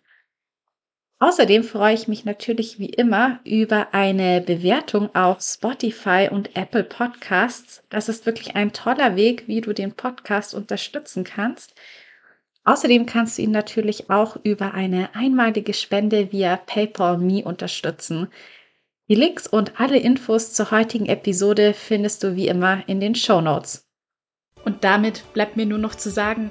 Außerdem 1.18 1.64
freue 1.64 1.94
ich 1.94 2.08
mich 2.08 2.26
natürlich 2.26 2.78
wie 2.78 2.90
immer 2.90 3.40
über 3.44 3.94
eine 3.94 4.42
Bewertung 4.42 5.14
auf 5.14 5.40
Spotify 5.40 6.28
und 6.30 6.54
Apple 6.56 6.84
Podcasts. 6.84 7.82
Das 7.88 8.10
ist 8.10 8.26
wirklich 8.26 8.54
ein 8.54 8.74
toller 8.74 9.16
Weg, 9.16 9.48
wie 9.48 9.62
du 9.62 9.72
den 9.72 9.92
Podcast 9.92 10.54
unterstützen 10.54 11.24
kannst. 11.24 11.74
Außerdem 12.64 13.06
kannst 13.06 13.38
du 13.38 13.42
ihn 13.42 13.50
natürlich 13.50 14.10
auch 14.10 14.36
über 14.42 14.74
eine 14.74 15.14
einmalige 15.14 15.72
Spende 15.72 16.32
via 16.32 16.56
PayPal 16.56 17.16
Me 17.16 17.42
unterstützen. 17.42 18.28
Die 19.08 19.14
Links 19.14 19.46
und 19.46 19.80
alle 19.80 19.98
Infos 19.98 20.52
zur 20.52 20.70
heutigen 20.70 21.06
Episode 21.06 21.72
findest 21.72 22.24
du 22.24 22.36
wie 22.36 22.48
immer 22.48 22.86
in 22.88 23.00
den 23.00 23.14
Show 23.14 23.40
Notes. 23.40 23.86
Und 24.64 24.84
damit 24.84 25.22
bleibt 25.32 25.56
mir 25.56 25.64
nur 25.64 25.78
noch 25.78 25.94
zu 25.94 26.10
sagen, 26.10 26.50